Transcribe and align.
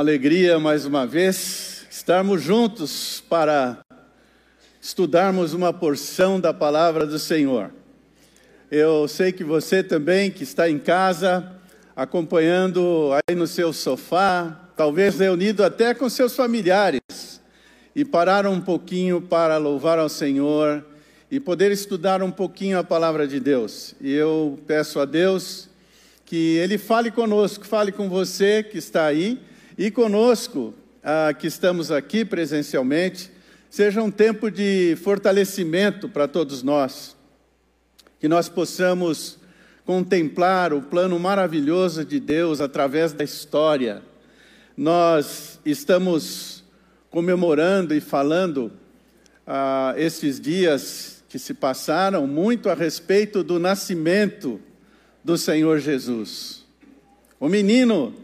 Uma 0.00 0.04
alegria 0.04 0.58
mais 0.58 0.86
uma 0.86 1.06
vez 1.06 1.86
estarmos 1.90 2.42
juntos 2.42 3.22
para 3.28 3.80
estudarmos 4.80 5.52
uma 5.52 5.74
porção 5.74 6.40
da 6.40 6.54
palavra 6.54 7.04
do 7.04 7.18
Senhor. 7.18 7.70
Eu 8.70 9.06
sei 9.06 9.30
que 9.30 9.44
você 9.44 9.82
também 9.82 10.30
que 10.30 10.42
está 10.42 10.70
em 10.70 10.78
casa, 10.78 11.52
acompanhando 11.94 13.10
aí 13.12 13.36
no 13.36 13.46
seu 13.46 13.74
sofá, 13.74 14.70
talvez 14.74 15.18
reunido 15.18 15.62
até 15.62 15.92
com 15.92 16.08
seus 16.08 16.34
familiares, 16.34 17.02
e 17.94 18.02
pararam 18.02 18.54
um 18.54 18.60
pouquinho 18.62 19.20
para 19.20 19.58
louvar 19.58 19.98
ao 19.98 20.08
Senhor 20.08 20.82
e 21.30 21.38
poder 21.38 21.70
estudar 21.70 22.22
um 22.22 22.30
pouquinho 22.30 22.78
a 22.78 22.82
palavra 22.82 23.28
de 23.28 23.38
Deus. 23.38 23.94
E 24.00 24.14
eu 24.14 24.58
peço 24.66 24.98
a 24.98 25.04
Deus 25.04 25.68
que 26.24 26.56
Ele 26.56 26.78
fale 26.78 27.10
conosco, 27.10 27.66
fale 27.66 27.92
com 27.92 28.08
você 28.08 28.62
que 28.62 28.78
está 28.78 29.04
aí 29.04 29.38
e 29.80 29.90
conosco, 29.90 30.74
ah, 31.02 31.32
que 31.32 31.46
estamos 31.46 31.90
aqui 31.90 32.22
presencialmente, 32.22 33.30
seja 33.70 34.02
um 34.02 34.10
tempo 34.10 34.50
de 34.50 34.94
fortalecimento 35.02 36.06
para 36.06 36.28
todos 36.28 36.62
nós, 36.62 37.16
que 38.18 38.28
nós 38.28 38.46
possamos 38.46 39.38
contemplar 39.86 40.74
o 40.74 40.82
plano 40.82 41.18
maravilhoso 41.18 42.04
de 42.04 42.20
Deus 42.20 42.60
através 42.60 43.14
da 43.14 43.24
história. 43.24 44.02
Nós 44.76 45.58
estamos 45.64 46.62
comemorando 47.08 47.94
e 47.94 48.02
falando 48.02 48.70
ah, 49.46 49.94
esses 49.96 50.38
dias 50.38 51.24
que 51.26 51.38
se 51.38 51.54
passaram 51.54 52.26
muito 52.26 52.68
a 52.68 52.74
respeito 52.74 53.42
do 53.42 53.58
nascimento 53.58 54.60
do 55.24 55.38
Senhor 55.38 55.78
Jesus. 55.78 56.66
O 57.40 57.48
menino 57.48 58.14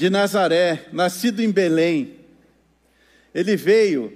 de 0.00 0.08
Nazaré, 0.08 0.86
nascido 0.94 1.42
em 1.42 1.50
Belém. 1.50 2.14
Ele 3.34 3.54
veio, 3.54 4.10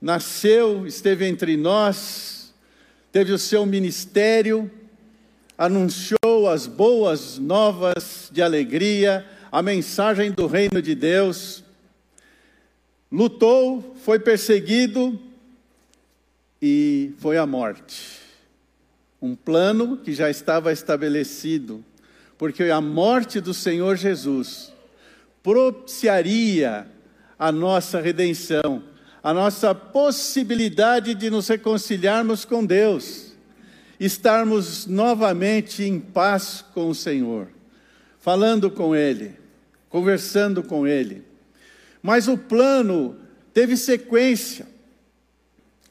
nasceu, 0.00 0.86
esteve 0.86 1.26
entre 1.26 1.54
nós, 1.54 2.54
teve 3.12 3.30
o 3.30 3.38
seu 3.38 3.66
ministério, 3.66 4.70
anunciou 5.58 6.48
as 6.48 6.66
boas 6.66 7.36
novas 7.36 8.30
de 8.32 8.40
alegria, 8.40 9.26
a 9.52 9.60
mensagem 9.60 10.32
do 10.32 10.46
reino 10.46 10.80
de 10.80 10.94
Deus, 10.94 11.62
lutou, 13.10 13.94
foi 14.02 14.18
perseguido 14.18 15.20
e 16.60 17.12
foi 17.18 17.36
à 17.36 17.44
morte. 17.44 18.18
Um 19.20 19.34
plano 19.34 19.98
que 19.98 20.14
já 20.14 20.30
estava 20.30 20.72
estabelecido, 20.72 21.84
porque 22.38 22.62
a 22.64 22.80
morte 22.80 23.42
do 23.42 23.52
Senhor 23.52 23.96
Jesus 23.96 24.72
propiciaria 25.42 26.86
a 27.38 27.50
nossa 27.50 28.00
redenção, 28.00 28.82
a 29.22 29.34
nossa 29.34 29.74
possibilidade 29.74 31.14
de 31.14 31.30
nos 31.30 31.48
reconciliarmos 31.48 32.44
com 32.44 32.64
Deus, 32.64 33.32
estarmos 33.98 34.86
novamente 34.86 35.82
em 35.82 35.98
paz 35.98 36.64
com 36.72 36.88
o 36.88 36.94
Senhor, 36.94 37.48
falando 38.18 38.70
com 38.70 38.94
Ele, 38.94 39.36
conversando 39.88 40.62
com 40.62 40.86
Ele. 40.86 41.24
Mas 42.02 42.28
o 42.28 42.36
plano 42.36 43.16
teve 43.54 43.76
sequência. 43.76 44.66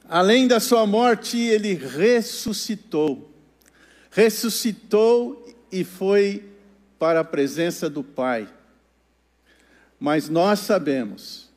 Além 0.07 0.45
da 0.45 0.59
sua 0.59 0.85
morte, 0.85 1.38
ele 1.38 1.73
ressuscitou. 1.73 3.31
Ressuscitou 4.09 5.47
e 5.72 5.85
foi 5.85 6.44
para 7.00 7.22
a 7.22 7.23
presença 7.23 7.90
do 7.90 8.03
Pai. 8.03 8.50
Mas 10.01 10.28
nós 10.28 10.62
sabemos 10.62 11.47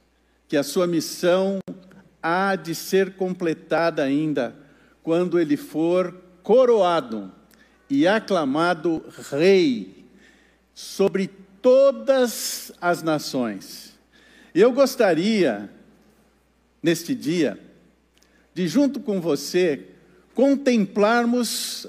que 0.47 0.55
a 0.55 0.62
sua 0.62 0.87
missão 0.87 1.60
há 2.22 2.55
de 2.56 2.75
ser 2.75 3.15
completada 3.15 4.03
ainda 4.03 4.55
quando 5.03 5.41
ele 5.41 5.56
for 5.56 6.15
coroado 6.43 7.33
e 7.88 8.06
aclamado 8.06 9.03
rei 9.31 10.04
sobre 10.75 11.31
todas 11.62 12.71
as 12.83 13.03
nações. 13.03 13.94
Eu 14.54 14.72
gostaria, 14.72 15.71
neste 16.83 17.15
dia, 17.15 17.59
de 18.53 18.69
junto 18.69 19.00
com 19.00 19.22
você, 19.22 19.87
contemplarmos 20.34 21.87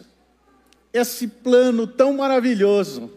esse 0.93 1.27
plano 1.27 1.85
tão 1.85 2.13
maravilhoso 2.13 3.11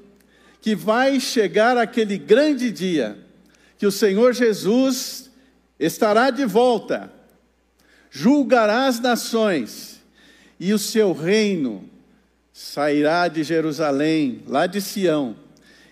que 0.61 0.75
vai 0.75 1.21
chegar 1.21 1.79
aquele 1.79 2.19
grande 2.19 2.73
dia 2.73 3.28
que 3.79 3.87
o 3.87 3.93
Senhor 3.93 4.35
Jesus 4.35 5.31
estará 5.79 6.31
de 6.31 6.45
volta, 6.45 7.11
julgará 8.11 8.87
as 8.87 8.99
nações 8.99 10.03
e 10.59 10.73
o 10.73 10.79
seu 10.79 11.13
reino 11.13 11.89
sairá 12.53 13.29
de 13.29 13.45
Jerusalém, 13.45 14.43
lá 14.49 14.67
de 14.67 14.81
Sião, 14.81 15.37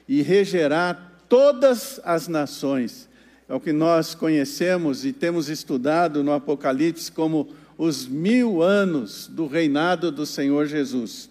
e 0.08 0.20
regerá 0.20 0.94
todas 1.28 2.00
as 2.02 2.26
nações. 2.26 3.08
É 3.48 3.54
o 3.54 3.60
que 3.60 3.72
nós 3.72 4.16
conhecemos 4.16 5.04
e 5.04 5.12
temos 5.12 5.48
estudado 5.48 6.24
no 6.24 6.32
Apocalipse 6.32 7.12
como 7.12 7.48
os 7.78 8.08
mil 8.08 8.62
anos 8.62 9.28
do 9.28 9.47
reinado 9.47 10.10
do 10.10 10.26
Senhor 10.26 10.66
Jesus. 10.66 11.30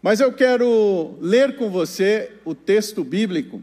Mas 0.00 0.20
eu 0.20 0.32
quero 0.32 1.18
ler 1.20 1.56
com 1.56 1.68
você 1.68 2.32
o 2.46 2.54
texto 2.54 3.04
bíblico 3.04 3.60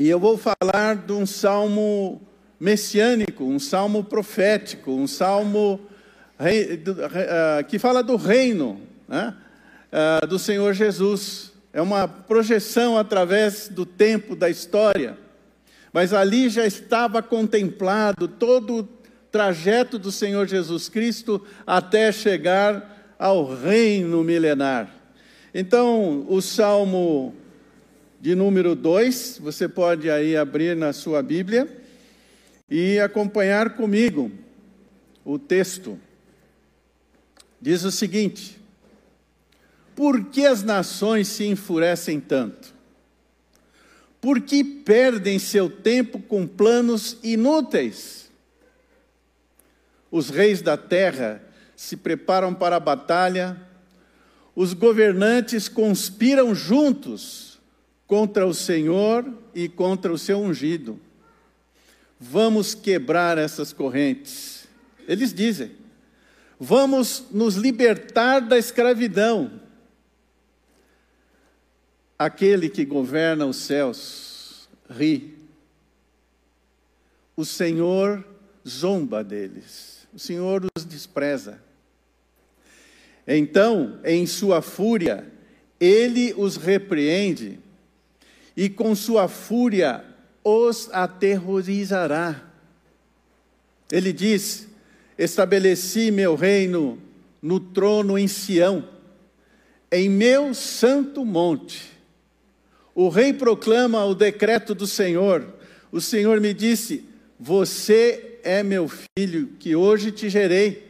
e 0.00 0.08
eu 0.08 0.18
vou 0.18 0.38
falar 0.38 0.96
de 0.96 1.12
um 1.12 1.26
salmo 1.26 2.22
messiânico, 2.58 3.44
um 3.44 3.58
salmo 3.58 4.02
profético, 4.02 4.92
um 4.92 5.06
salmo 5.06 5.78
ah, 6.38 7.62
que 7.64 7.78
fala 7.78 8.02
do 8.02 8.16
reino 8.16 8.80
né, 9.06 9.34
ah, 9.92 10.24
do 10.24 10.38
Senhor 10.38 10.72
Jesus. 10.72 11.52
É 11.70 11.82
uma 11.82 12.08
projeção 12.08 12.96
através 12.96 13.68
do 13.68 13.84
tempo, 13.84 14.34
da 14.34 14.48
história. 14.48 15.18
Mas 15.92 16.14
ali 16.14 16.48
já 16.48 16.64
estava 16.64 17.22
contemplado 17.22 18.26
todo 18.26 18.78
o 18.78 18.88
trajeto 19.30 19.98
do 19.98 20.10
Senhor 20.10 20.48
Jesus 20.48 20.88
Cristo 20.88 21.44
até 21.66 22.10
chegar 22.10 23.14
ao 23.18 23.44
reino 23.54 24.24
milenar. 24.24 24.88
Então, 25.52 26.24
o 26.26 26.40
salmo 26.40 27.34
de 28.20 28.34
número 28.34 28.74
2, 28.74 29.38
você 29.40 29.66
pode 29.66 30.10
aí 30.10 30.36
abrir 30.36 30.76
na 30.76 30.92
sua 30.92 31.22
Bíblia 31.22 31.66
e 32.68 33.00
acompanhar 33.00 33.76
comigo 33.76 34.30
o 35.24 35.38
texto. 35.38 35.98
Diz 37.58 37.82
o 37.82 37.90
seguinte: 37.90 38.60
Por 39.96 40.26
que 40.26 40.44
as 40.44 40.62
nações 40.62 41.28
se 41.28 41.46
enfurecem 41.46 42.20
tanto? 42.20 42.74
Por 44.20 44.42
que 44.42 44.62
perdem 44.62 45.38
seu 45.38 45.70
tempo 45.70 46.20
com 46.20 46.46
planos 46.46 47.16
inúteis? 47.22 48.30
Os 50.10 50.28
reis 50.28 50.60
da 50.60 50.76
terra 50.76 51.42
se 51.74 51.96
preparam 51.96 52.52
para 52.52 52.76
a 52.76 52.80
batalha, 52.80 53.56
os 54.54 54.74
governantes 54.74 55.70
conspiram 55.70 56.54
juntos 56.54 57.49
contra 58.10 58.44
o 58.44 58.52
Senhor 58.52 59.24
e 59.54 59.68
contra 59.68 60.12
o 60.12 60.18
seu 60.18 60.40
ungido. 60.40 60.98
Vamos 62.18 62.74
quebrar 62.74 63.38
essas 63.38 63.72
correntes. 63.72 64.66
Eles 65.06 65.32
dizem: 65.32 65.70
vamos 66.58 67.26
nos 67.30 67.54
libertar 67.54 68.40
da 68.40 68.58
escravidão. 68.58 69.60
Aquele 72.18 72.68
que 72.68 72.84
governa 72.84 73.46
os 73.46 73.58
céus 73.58 74.68
ri. 74.90 75.38
O 77.36 77.44
Senhor 77.44 78.26
zomba 78.66 79.22
deles. 79.22 80.08
O 80.12 80.18
Senhor 80.18 80.66
os 80.76 80.84
despreza. 80.84 81.62
Então, 83.24 84.00
em 84.04 84.26
sua 84.26 84.60
fúria, 84.60 85.32
ele 85.78 86.34
os 86.36 86.56
repreende 86.56 87.60
e 88.60 88.68
com 88.68 88.94
sua 88.94 89.26
fúria 89.26 90.04
os 90.44 90.90
aterrorizará. 90.92 92.42
Ele 93.90 94.12
diz: 94.12 94.68
Estabeleci 95.16 96.10
meu 96.10 96.34
reino 96.34 96.98
no 97.40 97.58
trono 97.58 98.18
em 98.18 98.28
Sião, 98.28 98.86
em 99.90 100.10
meu 100.10 100.52
santo 100.52 101.24
monte. 101.24 101.90
O 102.94 103.08
rei 103.08 103.32
proclama 103.32 104.04
o 104.04 104.14
decreto 104.14 104.74
do 104.74 104.86
Senhor. 104.86 105.54
O 105.90 105.98
Senhor 105.98 106.38
me 106.38 106.52
disse: 106.52 107.08
Você 107.38 108.40
é 108.44 108.62
meu 108.62 108.90
filho, 108.90 109.54
que 109.58 109.74
hoje 109.74 110.12
te 110.12 110.28
gerei. 110.28 110.86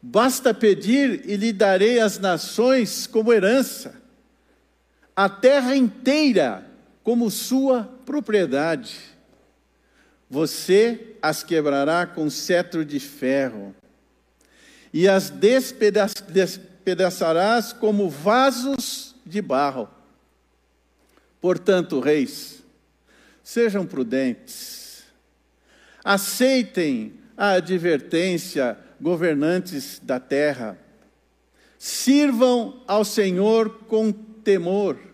Basta 0.00 0.54
pedir 0.54 1.28
e 1.28 1.34
lhe 1.34 1.52
darei 1.52 1.98
as 1.98 2.20
nações 2.20 3.04
como 3.04 3.32
herança, 3.32 4.00
a 5.16 5.28
terra 5.28 5.74
inteira 5.74 6.67
como 7.08 7.30
sua 7.30 7.84
propriedade. 8.04 8.98
Você 10.28 11.16
as 11.22 11.42
quebrará 11.42 12.06
com 12.06 12.28
cetro 12.28 12.84
de 12.84 13.00
ferro 13.00 13.74
e 14.92 15.08
as 15.08 15.30
despedaçarás 15.30 17.72
como 17.72 18.10
vasos 18.10 19.16
de 19.24 19.40
barro. 19.40 19.88
Portanto, 21.40 21.98
reis, 21.98 22.62
sejam 23.42 23.86
prudentes, 23.86 25.04
aceitem 26.04 27.14
a 27.38 27.52
advertência, 27.52 28.76
governantes 29.00 29.98
da 30.02 30.20
terra, 30.20 30.78
sirvam 31.78 32.82
ao 32.86 33.02
Senhor 33.02 33.78
com 33.86 34.12
temor, 34.12 35.07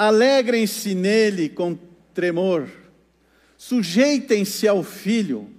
alegrem-se 0.00 0.94
nele 0.94 1.50
com 1.50 1.78
tremor, 2.14 2.66
sujeitem-se 3.58 4.66
ao 4.66 4.82
filho, 4.82 5.50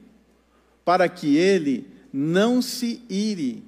para 0.84 1.08
que 1.08 1.38
ele 1.38 1.86
não 2.12 2.60
se 2.60 3.04
ire 3.08 3.64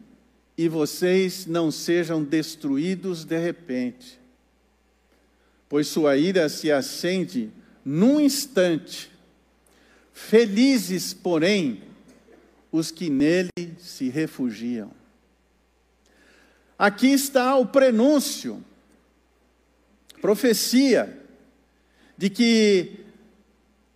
e 0.57 0.67
vocês 0.67 1.45
não 1.45 1.69
sejam 1.69 2.23
destruídos 2.23 3.23
de 3.23 3.37
repente. 3.37 4.19
Pois 5.69 5.87
sua 5.87 6.17
ira 6.17 6.49
se 6.49 6.71
acende 6.71 7.51
num 7.85 8.19
instante. 8.19 9.11
Felizes, 10.11 11.13
porém, 11.13 11.83
os 12.71 12.89
que 12.89 13.11
nele 13.11 13.51
se 13.77 14.09
refugiam. 14.09 14.89
Aqui 16.79 17.13
está 17.13 17.55
o 17.57 17.67
prenúncio, 17.67 18.63
profecia, 20.23 21.19
de 22.17 22.29
que 22.29 23.01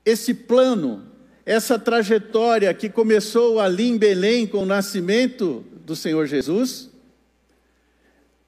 esse 0.03 0.33
plano 0.33 1.07
essa 1.45 1.79
trajetória 1.79 2.74
que 2.74 2.89
começou 2.89 3.62
ali 3.62 3.88
em 3.88 3.97
Belém 3.97 4.45
com 4.45 4.63
o 4.63 4.65
nascimento 4.65 5.63
do 5.85 5.95
Senhor 5.95 6.27
Jesus, 6.27 6.89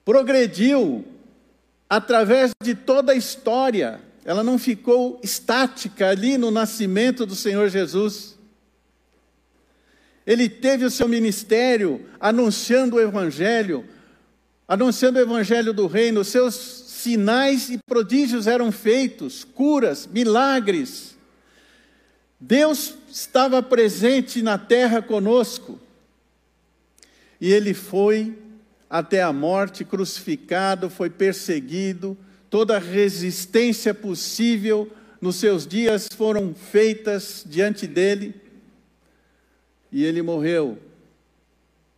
progrediu 0.03 1.05
através 1.89 2.51
de 2.61 2.75
toda 2.75 3.13
a 3.13 3.15
história, 3.15 4.01
ela 4.25 4.43
não 4.43 4.59
ficou 4.59 5.17
estática 5.23 6.09
ali 6.09 6.37
no 6.37 6.51
nascimento 6.51 7.25
do 7.25 7.33
Senhor 7.33 7.69
Jesus. 7.69 8.37
Ele 10.27 10.49
teve 10.49 10.83
o 10.83 10.91
seu 10.91 11.07
ministério 11.07 12.05
anunciando 12.19 12.97
o 12.97 12.99
Evangelho, 12.99 13.85
anunciando 14.67 15.17
o 15.17 15.21
Evangelho 15.21 15.71
do 15.71 15.87
Reino, 15.87 16.25
seus 16.25 16.88
sinais 16.99 17.69
e 17.69 17.77
prodígios 17.77 18.45
eram 18.45 18.71
feitos, 18.71 19.43
curas, 19.43 20.05
milagres. 20.05 21.17
Deus 22.39 22.93
estava 23.09 23.63
presente 23.63 24.41
na 24.41 24.57
terra 24.57 25.01
conosco. 25.01 25.79
E 27.39 27.51
ele 27.51 27.73
foi 27.73 28.37
até 28.89 29.21
a 29.23 29.31
morte, 29.31 29.85
crucificado, 29.85 30.89
foi 30.89 31.09
perseguido, 31.09 32.17
toda 32.49 32.77
resistência 32.79 33.93
possível 33.93 34.91
nos 35.21 35.37
seus 35.37 35.65
dias 35.65 36.07
foram 36.15 36.53
feitas 36.53 37.43
diante 37.45 37.87
dele. 37.87 38.33
E 39.91 40.03
ele 40.03 40.21
morreu, 40.21 40.77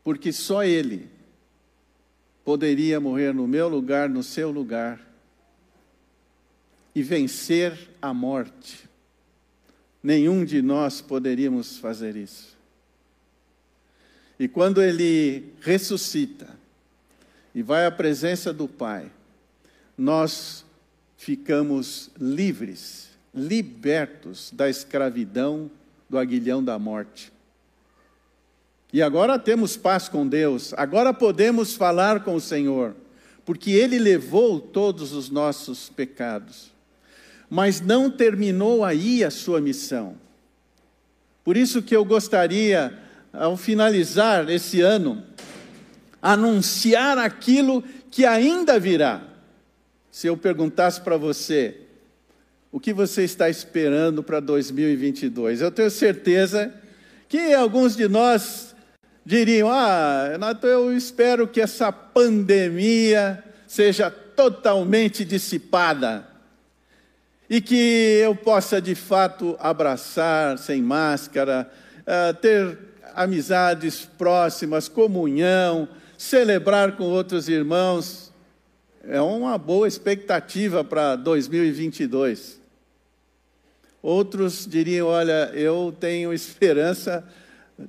porque 0.04 0.32
só 0.32 0.64
ele 0.64 1.11
poderia 2.44 3.00
morrer 3.00 3.34
no 3.34 3.48
meu 3.48 3.68
lugar, 3.68 4.10
no 4.10 4.24
seu 4.24 4.52
lugar, 4.52 5.00
e 6.94 7.02
vencer 7.02 7.90
a 8.02 8.14
morte. 8.14 8.90
Nenhum 10.04 10.44
de 10.44 10.62
nós 10.62 11.00
poderíamos 11.02 11.78
fazer 11.78 12.16
isso. 12.16 12.58
E 14.40 14.48
quando 14.48 14.82
ele 14.82 15.54
ressuscita 15.62 16.50
e 17.54 17.62
vai 17.62 17.86
à 17.86 17.92
presença 17.92 18.52
do 18.52 18.68
Pai, 18.68 19.12
nós 19.98 20.66
ficamos 21.16 22.10
livres, 22.20 23.12
libertos 23.34 24.50
da 24.52 24.68
escravidão 24.68 25.70
do 26.10 26.18
aguilhão 26.18 26.64
da 26.64 26.80
morte. 26.80 27.32
E 28.92 29.02
agora 29.02 29.40
temos 29.40 29.78
paz 29.78 30.10
com 30.10 30.28
Deus, 30.28 30.74
agora 30.76 31.14
podemos 31.14 31.76
falar 31.76 32.24
com 32.24 32.36
o 32.36 32.42
Senhor, 32.42 32.96
porque 33.46 33.72
Ele 33.72 33.98
levou 33.98 34.60
todos 34.60 35.14
os 35.14 35.30
nossos 35.30 35.90
pecados 35.90 36.72
mas 37.52 37.82
não 37.82 38.10
terminou 38.10 38.82
aí 38.82 39.26
a 39.26 39.30
sua 39.30 39.60
missão. 39.60 40.16
Por 41.44 41.58
isso 41.58 41.82
que 41.82 41.94
eu 41.94 42.06
gostaria, 42.06 42.98
ao 43.34 43.58
finalizar 43.58 44.50
esse 44.50 44.80
ano, 44.80 45.22
anunciar 46.22 47.18
aquilo 47.18 47.84
que 48.10 48.26
ainda 48.26 48.80
virá. 48.80 49.22
Se 50.10 50.28
eu 50.28 50.38
perguntasse 50.38 51.02
para 51.02 51.18
você, 51.18 51.76
o 52.72 52.80
que 52.80 52.94
você 52.94 53.24
está 53.24 53.50
esperando 53.50 54.24
para 54.24 54.40
2022? 54.40 55.60
Eu 55.60 55.72
tenho 55.72 55.92
certeza 55.92 56.74
que 57.28 57.54
alguns 57.54 57.98
de 57.98 58.08
nós 58.08 58.71
diriam: 59.26 59.70
Ah, 59.72 60.30
eu 60.64 60.96
espero 60.96 61.48
que 61.48 61.62
essa 61.62 61.92
pandemia 61.92 63.44
seja 63.68 64.10
totalmente 64.10 65.24
dissipada 65.24 66.28
e 67.50 67.60
que 67.60 68.20
eu 68.24 68.36
possa 68.36 68.82
de 68.82 68.96
fato 68.96 69.58
abraçar 69.60 70.58
sem 70.58 70.82
máscara, 70.82 71.70
uh, 72.00 72.34
ter 72.36 72.78
amizades 73.14 74.08
próximas, 74.18 74.88
comunhão, 74.88 75.88
celebrar 76.18 76.96
com 76.96 77.04
outros 77.04 77.50
irmãos. 77.50 78.32
É 79.04 79.20
uma 79.20 79.58
boa 79.58 79.88
expectativa 79.88 80.84
para 80.84 81.16
2022. 81.16 82.60
Outros 84.02 84.66
diriam: 84.66 85.08
Olha, 85.08 85.52
eu 85.54 85.94
tenho 86.00 86.34
esperança 86.34 87.24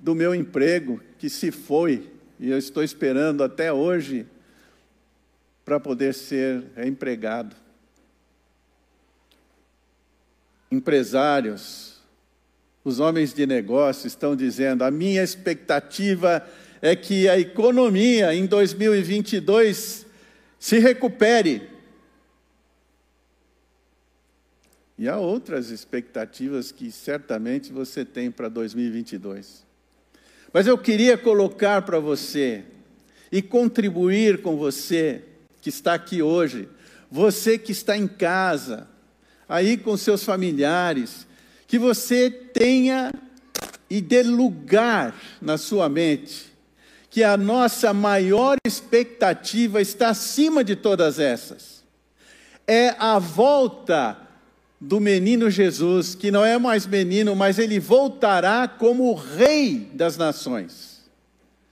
do 0.00 0.14
meu 0.14 0.34
emprego, 0.34 1.00
que 1.18 1.28
se 1.28 1.50
foi, 1.50 2.11
e 2.38 2.50
eu 2.50 2.58
estou 2.58 2.82
esperando 2.82 3.42
até 3.44 3.72
hoje 3.72 4.26
para 5.64 5.78
poder 5.78 6.14
ser 6.14 6.64
empregado. 6.76 7.56
empresários, 10.72 12.00
os 12.82 12.99
homens 12.99 13.34
de 13.34 13.46
negócio 13.46 14.06
estão 14.06 14.34
dizendo: 14.34 14.82
a 14.82 14.90
minha 14.90 15.22
expectativa 15.22 16.46
é 16.80 16.96
que 16.96 17.28
a 17.28 17.38
economia 17.38 18.34
em 18.34 18.46
2022 18.46 20.06
se 20.58 20.78
recupere. 20.78 21.70
E 24.99 25.08
há 25.08 25.18
outras 25.18 25.70
expectativas 25.70 26.70
que 26.70 26.90
certamente 26.90 27.72
você 27.72 28.04
tem 28.04 28.30
para 28.30 28.49
2022. 28.49 29.66
Mas 30.52 30.66
eu 30.66 30.76
queria 30.76 31.16
colocar 31.16 31.82
para 31.82 31.99
você 31.99 32.64
e 33.30 33.40
contribuir 33.40 34.42
com 34.42 34.56
você 34.56 35.23
que 35.62 35.71
está 35.71 35.94
aqui 35.94 36.21
hoje, 36.21 36.68
você 37.11 37.56
que 37.56 37.73
está 37.73 37.97
em 37.97 38.06
casa, 38.06 38.88
aí 39.49 39.76
com 39.76 39.97
seus 39.97 40.25
familiares, 40.25 41.26
que 41.66 41.78
você 41.78 42.30
tenha 42.30 43.12
e 43.88 44.00
dê 44.00 44.23
lugar 44.23 45.14
na 45.40 45.56
sua 45.56 45.88
mente, 45.88 46.52
que 47.09 47.23
a 47.23 47.37
nossa 47.37 47.94
maior 47.94 48.56
expectativa 48.66 49.80
está 49.80 50.11
acima 50.11 50.62
de 50.62 50.76
todas 50.76 51.18
essas. 51.18 51.82
É 52.66 52.90
a 52.99 53.18
volta 53.18 54.18
do 54.82 55.00
menino 55.00 55.48
Jesus, 55.48 56.14
que 56.14 56.30
não 56.30 56.44
é 56.44 56.58
mais 56.58 56.86
menino, 56.86 57.34
mas 57.34 57.58
ele 57.58 57.78
voltará 57.78 58.66
como 58.68 59.14
rei 59.14 59.90
das 59.94 60.16
nações. 60.16 61.02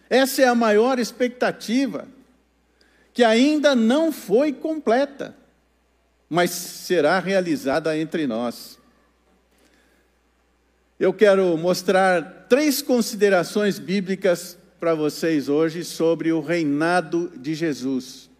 Essa 0.08 0.42
é 0.42 0.48
a 0.48 0.54
maior 0.54 0.98
expectativa, 0.98 2.06
que 3.12 3.24
ainda 3.24 3.74
não 3.74 4.10
foi 4.10 4.52
completa 4.52 5.40
mas 6.30 6.52
será 6.52 7.18
realizada 7.18 7.98
entre 7.98 8.24
nós. 8.24 8.78
Eu 10.98 11.12
quero 11.12 11.58
mostrar 11.58 12.46
três 12.48 12.80
considerações 12.80 13.80
bíblicas 13.80 14.56
para 14.78 14.94
vocês 14.94 15.48
hoje 15.48 15.82
sobre 15.82 16.30
o 16.30 16.40
reinado 16.40 17.32
de 17.36 17.52
Jesus. 17.52 18.30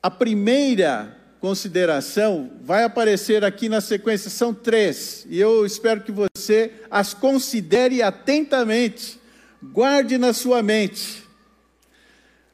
A 0.00 0.10
primeira 0.10 1.16
consideração 1.44 2.52
vai 2.62 2.84
aparecer 2.84 3.44
aqui 3.44 3.68
na 3.68 3.82
sequência, 3.82 4.30
são 4.30 4.54
três, 4.54 5.26
e 5.28 5.38
eu 5.38 5.66
espero 5.66 6.00
que 6.00 6.10
você 6.10 6.72
as 6.90 7.12
considere 7.12 8.00
atentamente, 8.00 9.20
guarde 9.62 10.16
na 10.16 10.32
sua 10.32 10.62
mente. 10.62 11.22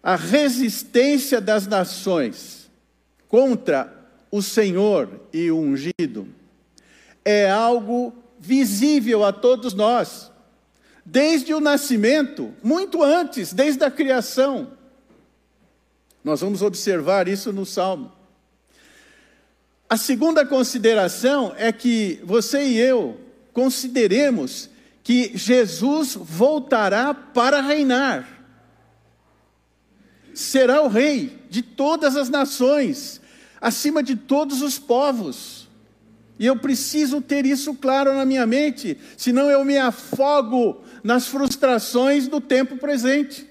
A 0.03 0.17
resistência 0.17 1.41
das 1.41 1.69
nações 1.69 2.69
contra 3.29 3.97
o 4.29 4.43
Senhor 4.43 5.21
e 5.33 5.53
o 5.53 5.59
ungido 5.61 6.27
é 7.25 7.49
algo 7.49 8.13
visível 8.41 9.25
a 9.25 9.33
todos 9.33 9.73
nós, 9.73 10.33
desde 11.07 11.55
o 11.55 11.61
nascimento, 11.61 12.53
muito 12.61 13.05
antes, 13.05 13.53
desde 13.53 13.85
a 13.85 13.91
criação. 13.91 14.73
Nós 16.25 16.41
vamos 16.41 16.61
observar 16.61 17.29
isso 17.29 17.53
no 17.53 17.65
Salmo. 17.65 18.19
A 19.91 19.97
segunda 19.97 20.47
consideração 20.47 21.53
é 21.57 21.73
que 21.73 22.21
você 22.23 22.63
e 22.63 22.79
eu 22.79 23.19
consideremos 23.53 24.71
que 25.03 25.37
Jesus 25.37 26.15
voltará 26.15 27.13
para 27.13 27.61
reinar. 27.61 28.25
Será 30.33 30.81
o 30.83 30.87
rei 30.87 31.43
de 31.51 31.61
todas 31.61 32.17
as 32.17 32.29
nações, 32.29 33.21
acima 33.61 34.01
de 34.01 34.15
todos 34.15 34.63
os 34.63 34.79
povos. 34.79 35.69
E 36.39 36.47
eu 36.47 36.57
preciso 36.57 37.21
ter 37.21 37.45
isso 37.45 37.75
claro 37.75 38.15
na 38.15 38.25
minha 38.25 38.47
mente, 38.47 38.97
senão 39.17 39.51
eu 39.51 39.65
me 39.65 39.77
afogo 39.77 40.85
nas 41.03 41.27
frustrações 41.27 42.29
do 42.29 42.41
tempo 42.41 42.77
presente. 42.77 43.45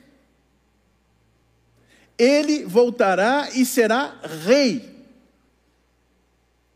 Ele 2.18 2.64
voltará 2.64 3.50
e 3.54 3.66
será 3.66 4.16
rei 4.46 4.89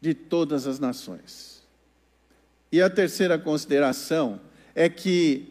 de 0.03 0.13
todas 0.13 0.67
as 0.67 0.79
nações. 0.79 1.63
E 2.69 2.81
a 2.81 2.89
terceira 2.89 3.39
consideração 3.39 4.41
é 4.75 4.89
que 4.89 5.48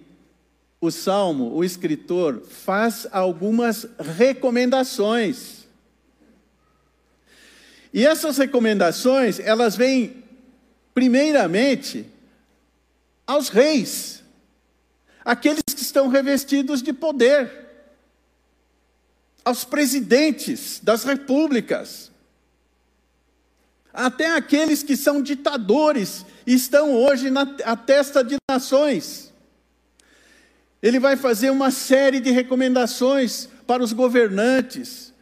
o 0.79 0.91
salmo, 0.91 1.55
o 1.55 1.65
escritor, 1.65 2.43
faz 2.43 3.07
algumas 3.11 3.87
recomendações. 3.99 5.67
E 7.95 8.07
essas 8.07 8.37
recomendações, 8.37 9.41
elas 9.41 9.75
vêm 9.75 10.23
primeiramente 10.93 12.05
aos 13.27 13.49
reis, 13.49 14.23
aqueles 15.25 15.63
que 15.63 15.81
estão 15.81 16.09
revestidos 16.09 16.83
de 16.83 16.93
poder, 16.93 17.51
aos 19.43 19.65
presidentes 19.65 20.79
das 20.83 21.05
repúblicas, 21.05 22.12
até 23.93 24.35
aqueles 24.35 24.83
que 24.83 24.97
são 24.97 25.21
ditadores 25.23 26.25
estão 26.47 26.95
hoje 26.95 27.31
na 27.31 27.43
a 27.65 27.77
testa 27.77 28.25
de 28.25 28.37
nações. 28.51 29.33
Ele 30.83 30.99
vai 30.99 31.17
fazer 31.17 31.51
uma 31.51 31.71
série 31.71 32.19
de 32.19 32.31
recomendações 32.31 33.49
para 33.67 33.83
os 33.83 33.93
governantes, 33.93 35.13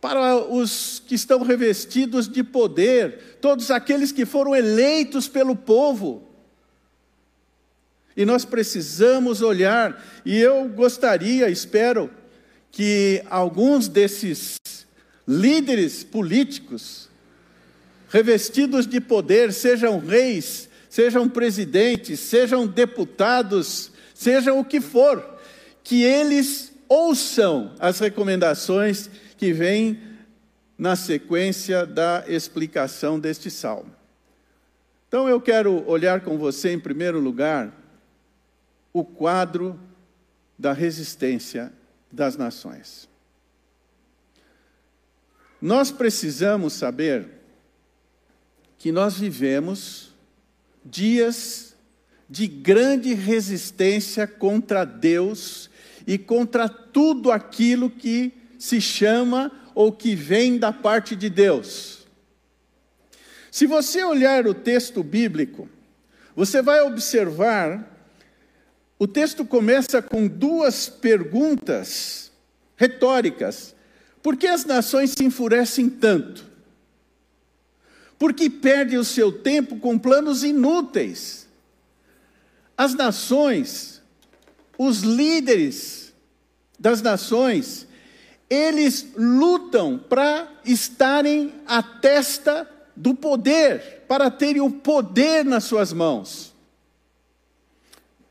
para 0.00 0.36
os 0.36 1.02
que 1.06 1.14
estão 1.14 1.42
revestidos 1.42 2.28
de 2.28 2.44
poder, 2.44 3.38
todos 3.40 3.70
aqueles 3.70 4.12
que 4.12 4.24
foram 4.24 4.54
eleitos 4.54 5.26
pelo 5.26 5.56
povo. 5.56 6.28
E 8.16 8.24
nós 8.24 8.44
precisamos 8.44 9.42
olhar, 9.42 10.02
e 10.24 10.38
eu 10.38 10.68
gostaria, 10.68 11.50
espero, 11.50 12.10
que 12.70 13.22
alguns 13.28 13.88
desses 13.88 14.56
líderes 15.26 16.04
políticos 16.04 17.09
revestidos 18.10 18.86
de 18.86 19.00
poder, 19.00 19.52
sejam 19.52 19.98
reis, 19.98 20.68
sejam 20.88 21.28
presidentes, 21.28 22.18
sejam 22.18 22.66
deputados, 22.66 23.92
sejam 24.12 24.58
o 24.58 24.64
que 24.64 24.80
for, 24.80 25.38
que 25.82 26.02
eles 26.02 26.72
ouçam 26.88 27.72
as 27.78 28.00
recomendações 28.00 29.08
que 29.38 29.52
vêm 29.52 30.02
na 30.76 30.96
sequência 30.96 31.86
da 31.86 32.24
explicação 32.26 33.18
deste 33.18 33.48
salmo. 33.48 33.94
Então 35.06 35.28
eu 35.28 35.40
quero 35.40 35.88
olhar 35.88 36.20
com 36.20 36.36
você, 36.36 36.72
em 36.72 36.80
primeiro 36.80 37.20
lugar, 37.20 37.72
o 38.92 39.04
quadro 39.04 39.78
da 40.58 40.72
resistência 40.72 41.72
das 42.10 42.36
nações. 42.36 43.08
Nós 45.62 45.92
precisamos 45.92 46.72
saber 46.72 47.39
que 48.80 48.90
nós 48.90 49.18
vivemos 49.18 50.10
dias 50.82 51.76
de 52.26 52.46
grande 52.46 53.12
resistência 53.12 54.26
contra 54.26 54.86
Deus 54.86 55.68
e 56.06 56.16
contra 56.16 56.66
tudo 56.66 57.30
aquilo 57.30 57.90
que 57.90 58.32
se 58.58 58.80
chama 58.80 59.52
ou 59.74 59.92
que 59.92 60.14
vem 60.14 60.56
da 60.56 60.72
parte 60.72 61.14
de 61.14 61.28
Deus. 61.28 62.08
Se 63.50 63.66
você 63.66 64.02
olhar 64.02 64.46
o 64.46 64.54
texto 64.54 65.02
bíblico, 65.02 65.68
você 66.34 66.62
vai 66.62 66.80
observar, 66.80 67.86
o 68.98 69.06
texto 69.06 69.44
começa 69.44 70.00
com 70.00 70.26
duas 70.26 70.88
perguntas 70.88 72.32
retóricas. 72.76 73.74
Por 74.22 74.38
que 74.38 74.46
as 74.46 74.64
nações 74.64 75.10
se 75.10 75.22
enfurecem 75.22 75.90
tanto? 75.90 76.49
Porque 78.20 78.50
perde 78.50 78.98
o 78.98 79.04
seu 79.04 79.32
tempo 79.32 79.78
com 79.78 79.98
planos 79.98 80.44
inúteis. 80.44 81.48
As 82.76 82.94
nações, 82.94 84.02
os 84.76 84.98
líderes 85.00 86.12
das 86.78 87.00
nações, 87.00 87.88
eles 88.50 89.06
lutam 89.16 89.98
para 89.98 90.52
estarem 90.66 91.54
à 91.66 91.82
testa 91.82 92.68
do 92.94 93.14
poder, 93.14 94.04
para 94.06 94.30
terem 94.30 94.60
o 94.60 94.70
poder 94.70 95.42
nas 95.42 95.64
suas 95.64 95.90
mãos. 95.90 96.54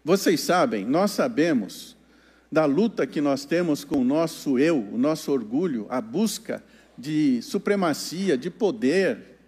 Vocês 0.05 0.39
sabem, 0.41 0.85
nós 0.85 1.09
sabemos 1.11 1.97
da 2.51 2.65
luta 2.65 3.07
que 3.07 3.19
nós 3.19 3.43
temos 3.43 3.83
com 3.83 4.01
o 4.01 4.05
nosso 4.05 4.59
eu, 4.59 4.87
o 4.93 4.99
nosso 4.99 5.31
orgulho, 5.31 5.87
a 5.89 5.99
busca 5.99 6.63
de 6.95 7.41
supremacia, 7.41 8.37
de 8.37 8.51
poder, 8.51 9.38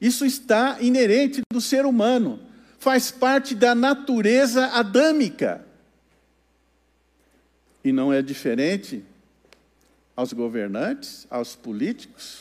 isso 0.00 0.24
está 0.24 0.78
inerente 0.80 1.42
do 1.52 1.60
ser 1.60 1.84
humano, 1.84 2.40
faz 2.78 3.10
parte 3.10 3.54
da 3.54 3.74
natureza 3.74 4.66
adâmica. 4.66 5.64
E 7.82 7.92
não 7.92 8.12
é 8.12 8.22
diferente 8.22 9.04
aos 10.14 10.32
governantes, 10.32 11.26
aos 11.30 11.54
políticos, 11.54 12.40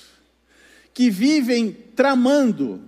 que 0.94 1.10
vivem 1.10 1.72
tramando. 1.96 2.82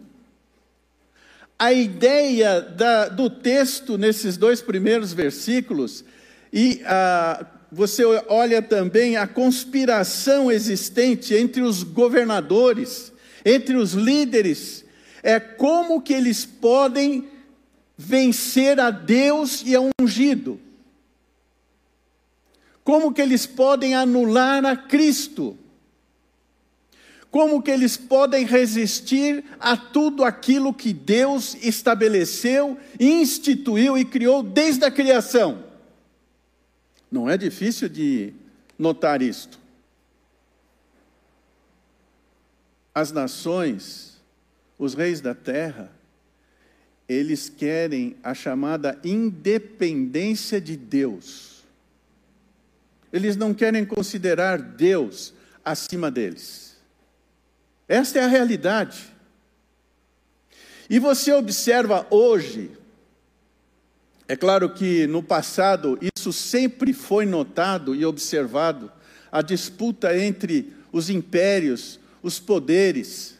A 1.58 1.74
ideia 1.74 2.62
da, 2.62 3.10
do 3.10 3.30
texto 3.30 3.98
nesses 3.98 4.38
dois 4.38 4.62
primeiros 4.62 5.14
versículos, 5.14 6.04
e 6.54 6.82
ah, 6.86 7.46
você 7.72 8.04
olha 8.28 8.62
também 8.62 9.18
a 9.18 9.28
conspiração 9.28 10.52
existente 10.52 11.36
entre 11.36 11.62
os 11.62 11.84
governadores, 11.84 13.12
entre 13.46 13.75
os 13.75 13.93
líderes 13.93 14.86
é 15.22 15.39
como 15.39 16.01
que 16.01 16.13
eles 16.13 16.46
podem 16.46 17.27
vencer 17.98 18.79
a 18.79 18.89
Deus 18.89 19.63
e 19.65 19.75
a 19.75 19.81
ungido. 20.01 20.60
Como 22.84 23.13
que 23.13 23.22
eles 23.22 23.46
podem 23.46 23.93
anular 23.93 24.65
a 24.65 24.75
Cristo? 24.75 25.58
Como 27.29 27.62
que 27.62 27.69
eles 27.69 27.96
podem 27.96 28.46
resistir 28.46 29.43
a 29.60 29.77
tudo 29.77 30.24
aquilo 30.24 30.74
que 30.74 30.91
Deus 30.91 31.55
estabeleceu, 31.62 32.77
instituiu 33.00 33.98
e 33.98 34.03
criou 34.03 34.41
desde 34.41 34.86
a 34.86 34.89
criação? 34.89 35.63
Não 37.12 37.29
é 37.29 37.38
difícil 37.38 37.88
de 37.88 38.34
notar 38.77 39.22
isto. 39.22 39.60
As 43.00 43.12
nações, 43.12 44.22
os 44.77 44.94
reis 44.94 45.22
da 45.22 45.34
terra, 45.34 45.91
eles 47.08 47.50
querem 47.50 48.15
a 48.22 48.34
chamada 48.34 49.00
independência 49.03 50.62
de 50.62 50.75
Deus. 50.77 51.63
Eles 53.12 53.36
não 53.36 53.53
querem 53.53 53.86
considerar 53.86 54.60
Deus 54.60 55.34
acima 55.65 56.12
deles. 56.12 56.77
Esta 57.88 58.20
é 58.20 58.24
a 58.24 58.27
realidade. 58.27 59.08
E 60.89 61.00
você 61.00 61.32
observa 61.34 62.06
hoje, 62.10 62.72
é 64.27 64.36
claro 64.36 64.70
que 64.70 65.08
no 65.08 65.24
passado 65.24 65.98
isso 66.15 66.32
sempre 66.32 66.94
foi 66.94 67.25
notado 67.25 67.96
e 67.96 68.06
observado, 68.06 68.91
a 69.32 69.41
disputa 69.41 70.15
entre 70.18 70.74
os 70.91 71.10
impérios, 71.10 71.99
os 72.22 72.40
poderes. 72.40 73.38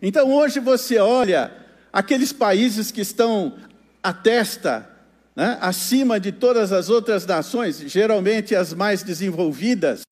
Então 0.00 0.32
hoje 0.32 0.60
você 0.60 0.98
olha 0.98 1.52
aqueles 1.92 2.32
países 2.32 2.90
que 2.90 3.00
estão 3.00 3.56
à 4.02 4.12
testa, 4.12 4.90
né, 5.34 5.58
acima 5.60 6.20
de 6.20 6.32
todas 6.32 6.72
as 6.72 6.88
outras 6.90 7.26
nações, 7.26 7.78
geralmente 7.78 8.54
as 8.54 8.72
mais 8.74 9.02
desenvolvidas. 9.02 10.02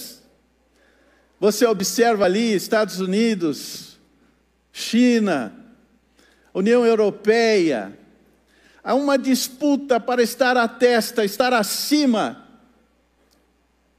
Você 1.39 1.67
observa 1.67 2.25
ali 2.25 2.55
Estados 2.55 3.01
Unidos, 3.01 3.99
China, 4.73 5.53
União 6.55 6.87
Europeia. 6.87 7.99
Há 8.83 8.95
uma 8.95 9.19
disputa 9.19 10.01
para 10.01 10.23
estar 10.23 10.57
à 10.57 10.67
testa, 10.67 11.25
estar 11.25 11.53
acima 11.53 12.47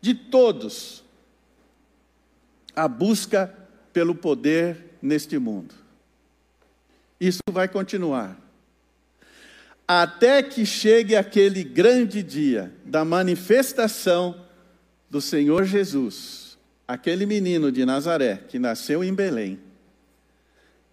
de 0.01 0.13
todos. 0.13 1.03
A 2.75 2.87
busca 2.87 3.53
pelo 3.95 4.13
poder 4.13 4.97
neste 5.01 5.39
mundo. 5.39 5.73
Isso 7.17 7.39
vai 7.49 7.65
continuar. 7.65 8.37
Até 9.87 10.43
que 10.43 10.65
chegue 10.65 11.15
aquele 11.15 11.63
grande 11.63 12.21
dia 12.21 12.73
da 12.83 13.05
manifestação 13.05 14.45
do 15.09 15.21
Senhor 15.21 15.63
Jesus, 15.63 16.57
aquele 16.85 17.25
menino 17.25 17.71
de 17.71 17.85
Nazaré 17.85 18.43
que 18.49 18.59
nasceu 18.59 19.01
em 19.01 19.13
Belém, 19.13 19.57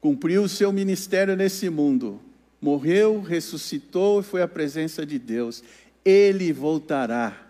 cumpriu 0.00 0.44
o 0.44 0.48
seu 0.48 0.70
ministério 0.70 1.34
nesse 1.34 1.68
mundo, 1.68 2.20
morreu, 2.60 3.20
ressuscitou 3.20 4.20
e 4.20 4.22
foi 4.22 4.42
à 4.42 4.46
presença 4.46 5.04
de 5.04 5.18
Deus. 5.18 5.64
Ele 6.04 6.52
voltará 6.52 7.48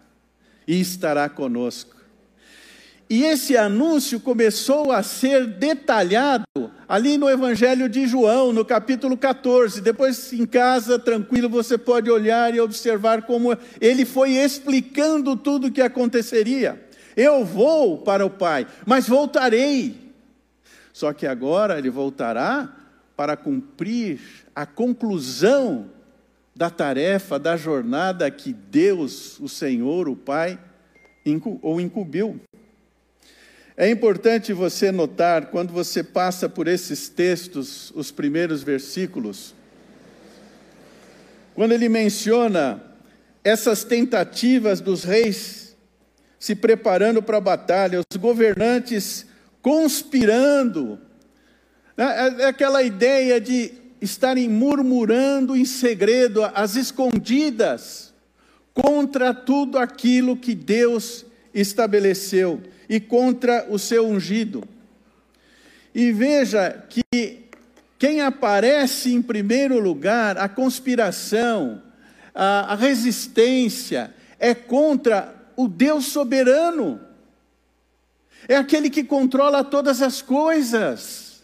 e 0.66 0.80
estará 0.80 1.28
conosco. 1.28 2.01
E 3.12 3.24
esse 3.24 3.58
anúncio 3.58 4.18
começou 4.18 4.90
a 4.90 5.02
ser 5.02 5.46
detalhado 5.46 6.46
ali 6.88 7.18
no 7.18 7.28
Evangelho 7.28 7.86
de 7.86 8.06
João, 8.06 8.54
no 8.54 8.64
capítulo 8.64 9.18
14. 9.18 9.82
Depois, 9.82 10.32
em 10.32 10.46
casa, 10.46 10.98
tranquilo, 10.98 11.46
você 11.46 11.76
pode 11.76 12.10
olhar 12.10 12.54
e 12.54 12.58
observar 12.58 13.26
como 13.26 13.54
ele 13.78 14.06
foi 14.06 14.30
explicando 14.30 15.36
tudo 15.36 15.66
o 15.66 15.70
que 15.70 15.82
aconteceria. 15.82 16.82
Eu 17.14 17.44
vou 17.44 17.98
para 17.98 18.24
o 18.24 18.30
Pai, 18.30 18.66
mas 18.86 19.06
voltarei. 19.06 19.94
Só 20.90 21.12
que 21.12 21.26
agora 21.26 21.78
ele 21.78 21.90
voltará 21.90 22.74
para 23.14 23.36
cumprir 23.36 24.20
a 24.56 24.64
conclusão 24.64 25.90
da 26.56 26.70
tarefa, 26.70 27.38
da 27.38 27.58
jornada 27.58 28.30
que 28.30 28.54
Deus, 28.54 29.38
o 29.38 29.50
Senhor, 29.50 30.08
o 30.08 30.16
Pai, 30.16 30.58
ou 31.60 31.78
incumbiu. 31.78 32.40
É 33.76 33.88
importante 33.90 34.52
você 34.52 34.92
notar, 34.92 35.46
quando 35.46 35.72
você 35.72 36.02
passa 36.02 36.46
por 36.48 36.68
esses 36.68 37.08
textos, 37.08 37.90
os 37.94 38.10
primeiros 38.10 38.62
versículos, 38.62 39.54
quando 41.54 41.72
ele 41.72 41.88
menciona 41.88 42.82
essas 43.42 43.82
tentativas 43.82 44.80
dos 44.80 45.04
reis 45.04 45.74
se 46.38 46.54
preparando 46.54 47.22
para 47.22 47.38
a 47.38 47.40
batalha, 47.40 48.00
os 48.00 48.16
governantes 48.16 49.26
conspirando, 49.62 50.98
né, 51.96 52.44
aquela 52.46 52.82
ideia 52.82 53.40
de 53.40 53.72
estarem 54.00 54.48
murmurando 54.48 55.56
em 55.56 55.64
segredo, 55.64 56.44
às 56.44 56.76
escondidas, 56.76 58.12
contra 58.74 59.32
tudo 59.32 59.78
aquilo 59.78 60.36
que 60.36 60.54
Deus 60.54 61.24
estabeleceu 61.54 62.60
e 62.92 63.00
contra 63.00 63.64
o 63.70 63.78
seu 63.78 64.06
ungido. 64.06 64.68
E 65.94 66.12
veja 66.12 66.84
que 66.90 67.48
quem 67.98 68.20
aparece 68.20 69.14
em 69.14 69.22
primeiro 69.22 69.80
lugar, 69.80 70.36
a 70.36 70.46
conspiração, 70.46 71.82
a, 72.34 72.72
a 72.72 72.74
resistência, 72.74 74.14
é 74.38 74.54
contra 74.54 75.34
o 75.56 75.68
Deus 75.68 76.04
soberano. 76.04 77.00
É 78.46 78.56
aquele 78.56 78.90
que 78.90 79.02
controla 79.02 79.64
todas 79.64 80.02
as 80.02 80.20
coisas. 80.20 81.42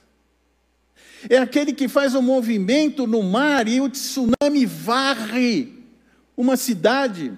É 1.30 1.38
aquele 1.38 1.72
que 1.72 1.88
faz 1.88 2.14
um 2.14 2.20
movimento 2.20 3.06
no 3.06 3.22
mar 3.22 3.66
e 3.66 3.80
o 3.80 3.88
tsunami 3.88 4.66
varre 4.66 5.82
uma 6.36 6.58
cidade. 6.58 7.32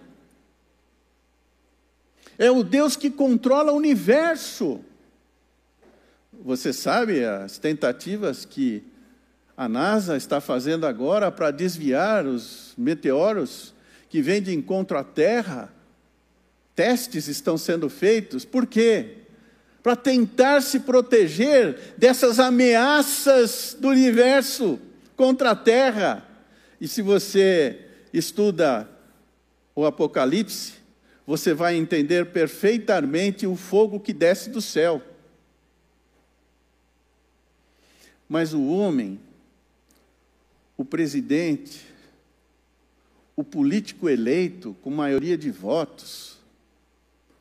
É 2.40 2.50
o 2.50 2.64
Deus 2.64 2.96
que 2.96 3.10
controla 3.10 3.70
o 3.70 3.76
universo. 3.76 4.80
Você 6.42 6.72
sabe 6.72 7.22
as 7.22 7.58
tentativas 7.58 8.46
que 8.46 8.82
a 9.54 9.68
NASA 9.68 10.16
está 10.16 10.40
fazendo 10.40 10.86
agora 10.86 11.30
para 11.30 11.50
desviar 11.50 12.24
os 12.24 12.72
meteoros 12.78 13.74
que 14.08 14.22
vêm 14.22 14.40
de 14.40 14.54
encontro 14.54 14.96
à 14.96 15.04
Terra? 15.04 15.70
Testes 16.74 17.28
estão 17.28 17.58
sendo 17.58 17.90
feitos. 17.90 18.42
Por 18.42 18.66
quê? 18.66 19.18
Para 19.82 19.94
tentar 19.94 20.62
se 20.62 20.80
proteger 20.80 21.92
dessas 21.98 22.40
ameaças 22.40 23.76
do 23.78 23.88
universo 23.88 24.80
contra 25.14 25.50
a 25.50 25.54
Terra. 25.54 26.26
E 26.80 26.88
se 26.88 27.02
você 27.02 27.80
estuda 28.14 28.88
o 29.74 29.84
Apocalipse, 29.84 30.79
você 31.30 31.54
vai 31.54 31.76
entender 31.76 32.32
perfeitamente 32.32 33.46
o 33.46 33.54
fogo 33.54 34.00
que 34.00 34.12
desce 34.12 34.50
do 34.50 34.60
céu. 34.60 35.00
Mas 38.28 38.52
o 38.52 38.66
homem, 38.66 39.20
o 40.76 40.84
presidente, 40.84 41.86
o 43.36 43.44
político 43.44 44.08
eleito 44.08 44.76
com 44.82 44.90
maioria 44.90 45.38
de 45.38 45.52
votos, 45.52 46.36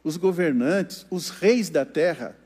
os 0.04 0.18
governantes, 0.18 1.04
os 1.10 1.32
reis 1.32 1.72
da 1.72 1.84
terra, 1.84 2.38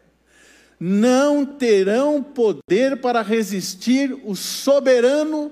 não 0.79 1.45
terão 1.45 2.23
poder 2.23 3.01
para 3.01 3.21
resistir 3.21 4.17
o 4.23 4.33
soberano 4.33 5.51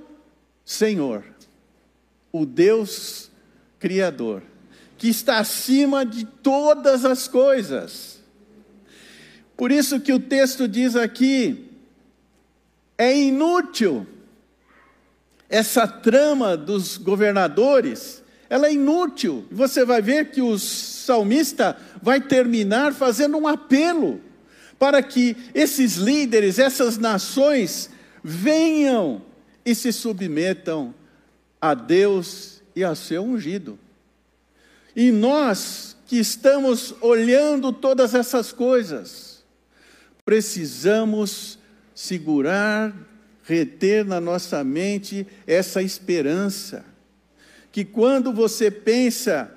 Senhor, 0.64 1.26
o 2.32 2.46
Deus 2.46 3.30
Criador 3.78 4.51
que 5.02 5.10
está 5.10 5.40
acima 5.40 6.06
de 6.06 6.26
todas 6.26 7.06
as 7.06 7.28
coisas. 7.28 8.20
Por 9.58 9.72
isso 9.72 10.00
que 10.00 10.14
o 10.14 10.20
texto 10.20 10.68
diz 10.68 10.96
aqui: 10.96 11.72
é 12.96 13.18
inútil 13.18 14.06
essa 15.50 15.88
trama 15.88 16.56
dos 16.56 16.98
governadores, 16.98 18.22
ela 18.48 18.68
é 18.68 18.74
inútil. 18.74 19.48
Você 19.50 19.84
vai 19.84 20.04
ver 20.04 20.30
que 20.30 20.40
o 20.40 20.60
salmista 20.60 21.76
vai 22.00 22.22
terminar 22.22 22.94
fazendo 22.94 23.38
um 23.38 23.48
apelo 23.48 24.22
para 24.78 25.02
que 25.02 25.36
esses 25.56 25.96
líderes, 25.96 26.60
essas 26.60 27.00
nações, 27.00 27.90
venham 28.24 29.24
e 29.66 29.74
se 29.74 29.92
submetam 29.92 30.94
a 31.60 31.74
Deus 31.74 32.62
e 32.76 32.84
a 32.84 32.94
seu 32.94 33.24
ungido. 33.24 33.80
E 34.96 35.12
nós 35.12 35.96
que 36.08 36.18
estamos 36.18 36.94
olhando 37.02 37.72
todas 37.72 38.14
essas 38.14 38.52
coisas, 38.52 39.44
precisamos 40.26 41.58
segurar, 41.96 42.94
reter 43.44 44.06
na 44.06 44.20
nossa 44.20 44.64
mente 44.64 45.26
essa 45.48 45.82
esperança, 45.82 46.86
que 47.72 47.86
quando 47.86 48.34
você 48.34 48.70
pensa 48.70 49.52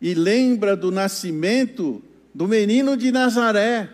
e 0.00 0.14
lembra 0.14 0.76
do 0.76 0.90
nascimento 0.90 2.02
do 2.34 2.46
menino 2.46 2.96
de 2.96 3.10
Nazaré, 3.10 3.90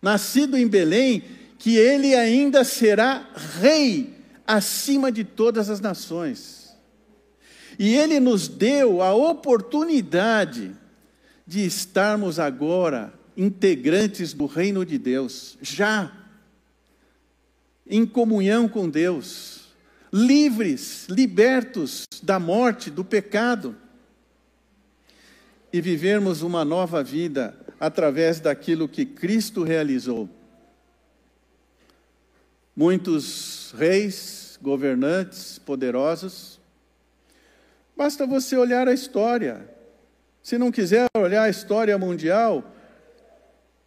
nascido 0.00 0.56
em 0.56 0.66
Belém, 0.66 1.22
que 1.58 1.76
ele 1.76 2.14
ainda 2.14 2.62
será 2.64 3.28
rei 3.60 4.14
acima 4.46 5.10
de 5.10 5.24
todas 5.24 5.68
as 5.68 5.80
nações. 5.80 6.57
E 7.78 7.94
Ele 7.94 8.18
nos 8.18 8.48
deu 8.48 9.00
a 9.00 9.14
oportunidade 9.14 10.74
de 11.46 11.64
estarmos 11.64 12.38
agora 12.38 13.14
integrantes 13.36 14.32
do 14.32 14.46
reino 14.46 14.84
de 14.84 14.98
Deus, 14.98 15.56
já 15.62 16.12
em 17.86 18.04
comunhão 18.04 18.68
com 18.68 18.90
Deus, 18.90 19.68
livres, 20.12 21.06
libertos 21.08 22.04
da 22.22 22.38
morte, 22.38 22.90
do 22.90 23.04
pecado, 23.04 23.76
e 25.72 25.80
vivermos 25.80 26.42
uma 26.42 26.64
nova 26.64 27.02
vida 27.02 27.54
através 27.78 28.40
daquilo 28.40 28.88
que 28.88 29.06
Cristo 29.06 29.62
realizou. 29.62 30.28
Muitos 32.74 33.74
reis, 33.76 34.58
governantes, 34.60 35.58
poderosos, 35.58 36.57
Basta 37.98 38.24
você 38.24 38.56
olhar 38.56 38.86
a 38.86 38.92
história. 38.92 39.68
Se 40.40 40.56
não 40.56 40.70
quiser 40.70 41.08
olhar 41.16 41.42
a 41.42 41.48
história 41.48 41.98
mundial, 41.98 42.72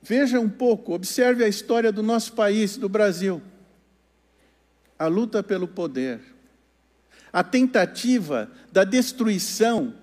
veja 0.01 0.37
um 0.37 0.49
pouco, 0.49 0.93
observe 0.93 1.45
a 1.45 1.47
história 1.47 1.93
do 1.93 2.03
nosso 2.03 2.33
país, 2.33 2.75
do 2.75 2.89
Brasil. 2.89 3.41
A 4.99 5.07
luta 5.07 5.41
pelo 5.41 5.65
poder, 5.65 6.19
a 7.31 7.41
tentativa 7.41 8.51
da 8.69 8.83
destruição 8.83 9.95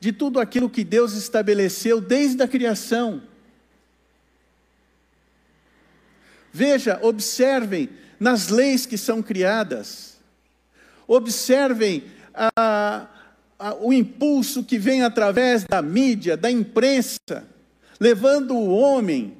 de 0.00 0.14
tudo 0.14 0.40
aquilo 0.40 0.70
que 0.70 0.82
Deus 0.82 1.12
estabeleceu 1.12 2.00
desde 2.00 2.42
a 2.42 2.48
criação. 2.48 3.22
Veja, 6.50 6.98
observem 7.02 7.90
nas 8.18 8.48
leis 8.48 8.86
que 8.86 8.96
são 8.96 9.22
criadas. 9.22 10.16
Observem 11.06 12.04
a, 12.32 13.08
o 13.80 13.92
impulso 13.92 14.64
que 14.64 14.78
vem 14.78 15.02
através 15.02 15.64
da 15.64 15.80
mídia, 15.80 16.36
da 16.36 16.50
imprensa, 16.50 17.46
levando 18.00 18.54
o 18.54 18.70
homem, 18.76 19.36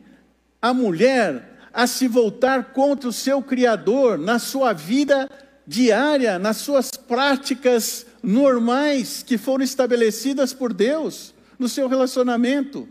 a 0.61 0.73
mulher, 0.73 1.59
a 1.73 1.87
se 1.87 2.07
voltar 2.07 2.73
contra 2.73 3.09
o 3.09 3.13
seu 3.13 3.43
Criador 3.43 4.19
na 4.19 4.39
sua 4.39 4.73
vida 4.73 5.29
diária, 5.67 6.39
nas 6.39 6.59
suas 6.59 6.91
práticas 6.91 8.07
normais 8.23 9.23
que 9.23 9.37
foram 9.37 9.65
estabelecidas 9.65 10.53
por 10.53 10.73
Deus 10.73 11.35
no 11.59 11.69
seu 11.69 11.89
relacionamento. 11.89 12.89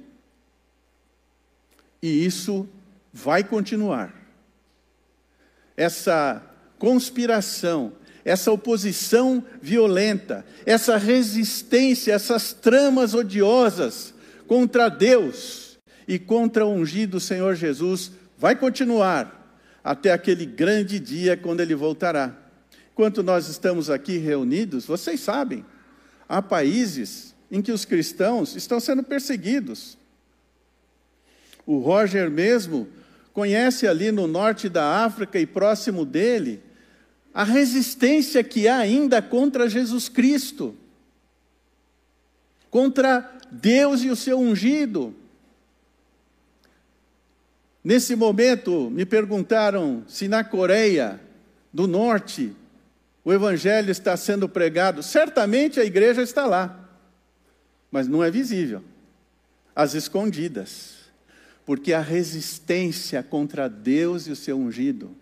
E 2.01 2.25
isso 2.25 2.67
vai 3.13 3.43
continuar. 3.43 4.13
Essa 5.77 6.41
conspiração, 6.79 7.93
essa 8.23 8.51
oposição 8.51 9.43
violenta, 9.61 10.45
essa 10.65 10.97
resistência, 10.97 12.13
essas 12.13 12.53
tramas 12.53 13.13
odiosas 13.13 14.13
contra 14.47 14.89
Deus 14.89 15.77
e 16.07 16.19
contra 16.19 16.65
o 16.65 16.73
ungido 16.73 17.19
Senhor 17.19 17.55
Jesus 17.55 18.11
vai 18.37 18.55
continuar 18.55 19.39
até 19.83 20.11
aquele 20.11 20.45
grande 20.45 20.99
dia 20.99 21.35
quando 21.35 21.61
ele 21.61 21.75
voltará. 21.75 22.35
Enquanto 22.93 23.23
nós 23.23 23.47
estamos 23.47 23.89
aqui 23.89 24.17
reunidos, 24.17 24.85
vocês 24.85 25.19
sabem, 25.19 25.65
há 26.27 26.41
países 26.41 27.33
em 27.49 27.61
que 27.61 27.71
os 27.71 27.85
cristãos 27.85 28.55
estão 28.55 28.79
sendo 28.79 29.03
perseguidos. 29.03 29.97
O 31.65 31.79
Roger 31.79 32.29
mesmo 32.29 32.87
conhece 33.33 33.87
ali 33.87 34.11
no 34.11 34.27
norte 34.27 34.67
da 34.67 35.03
África 35.03 35.39
e 35.39 35.45
próximo 35.45 36.05
dele 36.05 36.61
a 37.33 37.43
resistência 37.43 38.43
que 38.43 38.67
há 38.67 38.77
ainda 38.77 39.21
contra 39.21 39.69
Jesus 39.69 40.09
Cristo, 40.09 40.75
contra 42.69 43.29
Deus 43.51 44.01
e 44.03 44.09
o 44.09 44.15
seu 44.15 44.39
ungido. 44.39 45.15
Nesse 47.83 48.15
momento, 48.15 48.89
me 48.89 49.05
perguntaram 49.05 50.03
se 50.07 50.27
na 50.27 50.43
Coreia 50.43 51.19
do 51.73 51.87
Norte 51.87 52.53
o 53.23 53.31
Evangelho 53.31 53.91
está 53.91 54.15
sendo 54.17 54.47
pregado. 54.47 55.01
Certamente 55.01 55.79
a 55.79 55.85
igreja 55.85 56.21
está 56.21 56.45
lá, 56.45 56.89
mas 57.91 58.07
não 58.07 58.23
é 58.23 58.29
visível, 58.29 58.83
às 59.75 59.93
escondidas, 59.93 60.95
porque 61.65 61.93
a 61.93 62.01
resistência 62.01 63.23
contra 63.23 63.69
Deus 63.69 64.27
e 64.27 64.31
o 64.31 64.35
seu 64.35 64.57
ungido. 64.57 65.15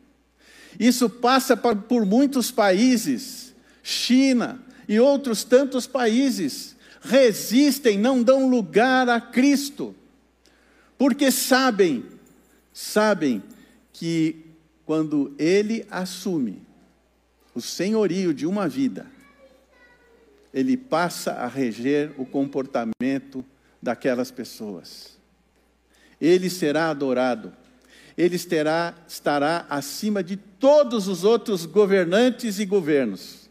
Isso 0.78 1.10
passa 1.10 1.56
por 1.56 2.06
muitos 2.06 2.52
países, 2.52 3.54
China 3.82 4.62
e 4.88 5.00
outros 5.00 5.44
tantos 5.44 5.88
países, 5.88 6.76
resistem, 7.02 7.98
não 7.98 8.22
dão 8.22 8.50
lugar 8.50 9.08
a 9.08 9.22
Cristo, 9.22 9.96
porque 10.98 11.32
sabem 11.32 12.04
sabem 12.80 13.44
que 13.92 14.46
quando 14.86 15.36
ele 15.38 15.86
assume 15.92 16.62
o 17.54 17.60
senhorio 17.60 18.34
de 18.34 18.46
uma 18.48 18.70
vida, 18.70 19.06
ele 20.54 20.78
passa 20.78 21.34
a 21.34 21.48
reger 21.48 22.14
o 22.18 22.26
comportamento 22.26 23.44
daquelas 23.82 24.32
pessoas. 24.32 25.18
Ele 26.22 26.50
será 26.50 26.90
adorado, 26.90 27.54
ele 28.20 28.36
estará, 28.36 28.94
estará 29.08 29.66
acima 29.70 30.22
de 30.22 30.36
todos 30.36 31.08
os 31.08 31.24
outros 31.24 31.66
governantes 31.66 32.60
e 32.60 32.66
governos, 32.66 33.50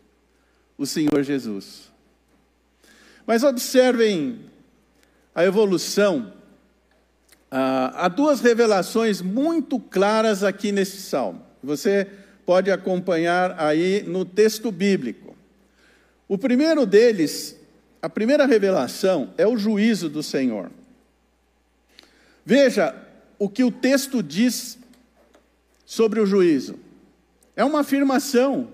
o 0.76 0.84
Senhor 0.84 1.22
Jesus. 1.22 1.90
Mas 3.26 3.42
observem 3.42 4.40
a 5.34 5.42
evolução 5.42 6.34
ah, 7.50 8.04
há 8.04 8.08
duas 8.08 8.42
revelações 8.42 9.22
muito 9.22 9.80
claras 9.80 10.44
aqui 10.44 10.70
nesse 10.70 11.00
salmo. 11.00 11.40
Você 11.64 12.06
pode 12.44 12.70
acompanhar 12.70 13.58
aí 13.58 14.04
no 14.06 14.22
texto 14.22 14.70
bíblico. 14.70 15.34
O 16.28 16.36
primeiro 16.36 16.84
deles, 16.84 17.58
a 18.02 18.10
primeira 18.10 18.44
revelação, 18.44 19.32
é 19.38 19.46
o 19.46 19.56
juízo 19.56 20.10
do 20.10 20.22
Senhor. 20.22 20.70
Veja 22.44 23.07
o 23.38 23.48
que 23.48 23.62
o 23.62 23.70
texto 23.70 24.22
diz 24.22 24.78
sobre 25.84 26.20
o 26.20 26.26
juízo. 26.26 26.78
É 27.54 27.64
uma 27.64 27.80
afirmação. 27.80 28.70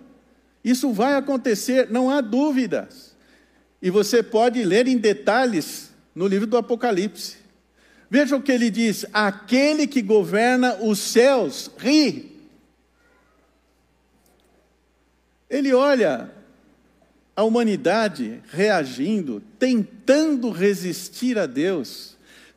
Isso 0.62 0.92
vai 0.92 1.14
acontecer, 1.16 1.90
não 1.90 2.10
há 2.10 2.20
dúvidas. 2.20 3.14
E 3.80 3.90
você 3.90 4.22
pode 4.22 4.64
ler 4.64 4.88
em 4.88 4.96
detalhes 4.96 5.92
no 6.14 6.26
livro 6.26 6.46
do 6.46 6.56
Apocalipse. 6.56 7.36
Veja 8.08 8.36
o 8.36 8.42
que 8.42 8.52
ele 8.52 8.70
diz: 8.70 9.04
aquele 9.12 9.86
que 9.86 10.00
governa 10.00 10.76
os 10.76 10.98
céus 10.98 11.70
ri. 11.78 12.32
Ele 15.50 15.72
olha 15.74 16.30
a 17.36 17.42
humanidade 17.42 18.40
reagindo, 18.50 19.42
tentando 19.58 20.50
resistir 20.50 21.38
a 21.38 21.46
Deus, 21.46 22.13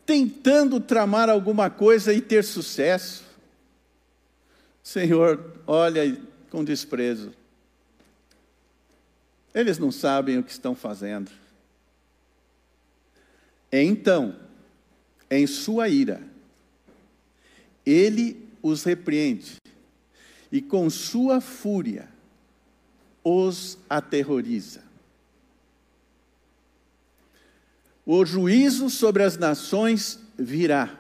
tentando 0.08 0.80
tramar 0.80 1.30
alguma 1.30 1.70
coisa 1.70 2.14
e 2.14 2.22
ter 2.22 2.42
sucesso. 2.46 3.26
Senhor, 4.82 5.62
olha 5.68 6.18
com 6.50 6.64
desprezo. 6.64 7.34
Eles 9.54 9.78
não 9.78 9.92
sabem 9.92 10.38
o 10.38 10.44
que 10.44 10.52
estão 10.52 10.74
fazendo. 10.74 11.30
Então, 13.70 14.34
em 15.30 15.46
sua 15.46 15.90
ira, 15.90 16.24
ele 17.86 18.48
os 18.64 18.86
repreende 18.86 19.58
e 20.50 20.62
com 20.62 20.90
sua 20.90 21.42
fúria 21.42 22.08
os 23.26 23.78
aterroriza. 23.90 24.87
O 28.10 28.26
juízo 28.26 28.90
sobre 28.90 29.22
as 29.22 29.38
nações 29.38 30.18
virá. 30.40 30.98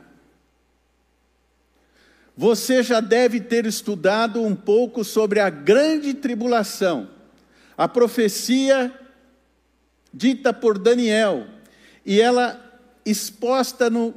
Você 2.35 2.83
já 2.83 2.99
deve 2.99 3.39
ter 3.39 3.65
estudado 3.65 4.43
um 4.43 4.53
pouco 4.53 5.05
sobre 5.05 5.39
a 5.39 5.49
grande 5.49 6.13
tribulação, 6.13 7.09
a 7.77 7.87
profecia 7.87 8.93
dita 10.13 10.51
por 10.51 10.77
Daniel, 10.77 11.47
e 12.05 12.19
ela 12.19 12.61
exposta 13.05 13.89
no 13.89 14.13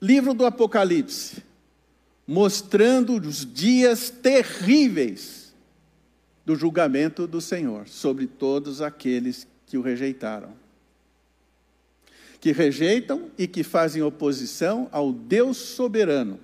livro 0.00 0.34
do 0.34 0.44
Apocalipse, 0.44 1.44
mostrando 2.26 3.14
os 3.20 3.46
dias 3.46 4.10
terríveis 4.10 5.54
do 6.44 6.56
julgamento 6.56 7.24
do 7.28 7.40
Senhor 7.40 7.86
sobre 7.86 8.26
todos 8.26 8.82
aqueles 8.82 9.46
que 9.64 9.78
o 9.78 9.80
rejeitaram. 9.80 10.61
Que 12.42 12.52
rejeitam 12.52 13.30
e 13.38 13.46
que 13.46 13.62
fazem 13.62 14.02
oposição 14.02 14.86
ao 14.92 15.10
Deus 15.10 15.56
soberano 15.56 16.38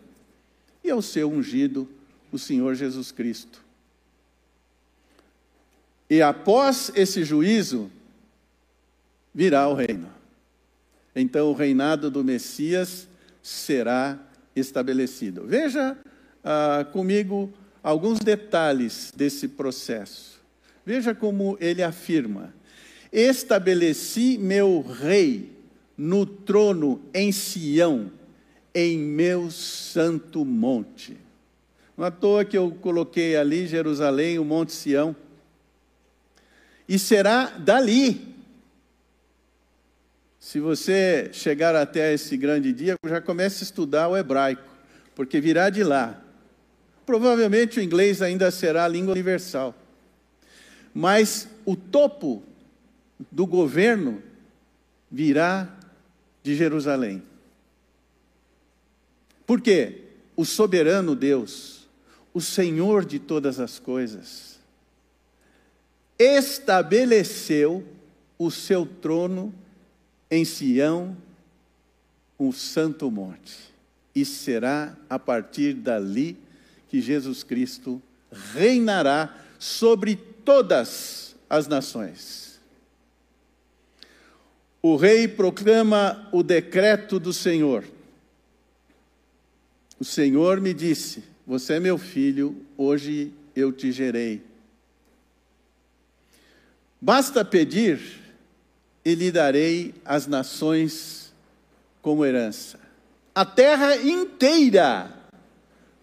e 0.83 0.91
ao 0.91 1.03
seu 1.03 1.31
ungido, 1.31 1.87
o 2.33 2.39
Senhor 2.39 2.75
Jesus 2.75 3.13
Cristo. 3.13 3.63
E 6.09 6.23
após 6.23 6.91
esse 6.95 7.23
juízo, 7.23 7.91
virá 9.35 9.69
o 9.69 9.75
reino 9.75 10.17
então 11.21 11.51
o 11.51 11.53
reinado 11.53 12.11
do 12.11 12.23
Messias 12.23 13.09
será 13.43 14.19
estabelecido. 14.55 15.45
Veja 15.47 15.97
ah, 16.45 16.87
comigo 16.93 17.53
alguns 17.83 18.21
detalhes 18.21 19.13
desse 19.17 19.49
processo. 19.49 20.41
Veja 20.87 21.15
como 21.15 21.59
ele 21.61 21.83
afirma: 21.83 22.55
Estabeleci 23.13 24.39
meu 24.39 24.81
rei 24.81 25.58
no 25.99 26.25
trono 26.25 27.03
em 27.13 27.31
Sião, 27.33 28.11
em 28.73 28.97
meu 28.97 29.51
santo 29.51 30.45
monte. 30.45 31.17
Não 31.97 32.05
à 32.05 32.11
toa 32.11 32.45
que 32.45 32.57
eu 32.57 32.71
coloquei 32.71 33.37
ali 33.37 33.67
Jerusalém, 33.67 34.39
o 34.39 34.45
Monte 34.45 34.73
Sião. 34.73 35.17
E 36.89 36.97
será 36.97 37.47
dali 37.47 38.39
se 40.49 40.61
você 40.61 41.29
chegar 41.31 41.77
até 41.77 42.15
esse 42.15 42.35
grande 42.35 42.73
dia, 42.73 42.95
já 43.05 43.21
comece 43.21 43.63
a 43.63 43.67
estudar 43.67 44.09
o 44.09 44.17
hebraico, 44.17 44.63
porque 45.15 45.43
virá 45.43 45.69
de 45.69 45.85
lá. 45.85 46.19
Provavelmente 47.05 47.79
o 47.79 47.83
inglês 47.83 48.23
ainda 48.23 48.51
será 48.51 48.87
a 48.87 48.89
língua 48.89 49.13
universal. 49.13 49.75
Mas 50.95 51.51
o 51.67 51.77
topo 51.77 52.43
do 53.31 53.47
governo 53.47 54.23
virá 55.11 55.69
de 56.43 56.55
Jerusalém. 56.55 57.23
Por 59.47 59.61
quê? 59.61 60.03
O 60.37 60.45
soberano 60.45 61.15
Deus, 61.15 61.89
o 62.33 62.41
Senhor 62.41 63.05
de 63.05 63.19
todas 63.19 63.59
as 63.59 63.79
coisas, 63.79 64.59
estabeleceu 66.19 67.87
o 68.39 68.51
seu 68.51 68.87
trono 68.87 69.55
em 70.31 70.45
Sião, 70.45 71.17
o 72.39 72.53
santo 72.53 73.11
monte. 73.11 73.73
E 74.15 74.25
será 74.25 74.97
a 75.09 75.19
partir 75.19 75.75
dali 75.75 76.37
que 76.89 77.01
Jesus 77.01 77.43
Cristo 77.43 78.03
reinará 78.55 79.37
sobre 79.59 80.17
todas 80.17 81.35
as 81.49 81.67
nações. 81.67 82.48
O 84.81 84.97
rei 84.97 85.27
proclama 85.27 86.29
o 86.33 86.43
decreto 86.43 87.19
do 87.19 87.33
Senhor. 87.33 87.85
O 89.99 90.05
Senhor 90.05 90.61
me 90.61 90.73
disse: 90.73 91.25
Você 91.47 91.75
é 91.75 91.81
meu 91.81 91.99
filho, 91.99 92.65
hoje 92.77 93.33
eu 93.57 93.73
te 93.73 93.91
gerei. 93.91 94.43
Basta 97.01 97.45
pedir 97.45 98.01
e 99.05 99.15
lhe 99.15 99.31
darei 99.31 99.95
as 100.05 100.27
nações 100.27 101.33
como 102.01 102.25
herança, 102.25 102.79
a 103.35 103.45
terra 103.45 103.97
inteira 103.97 105.13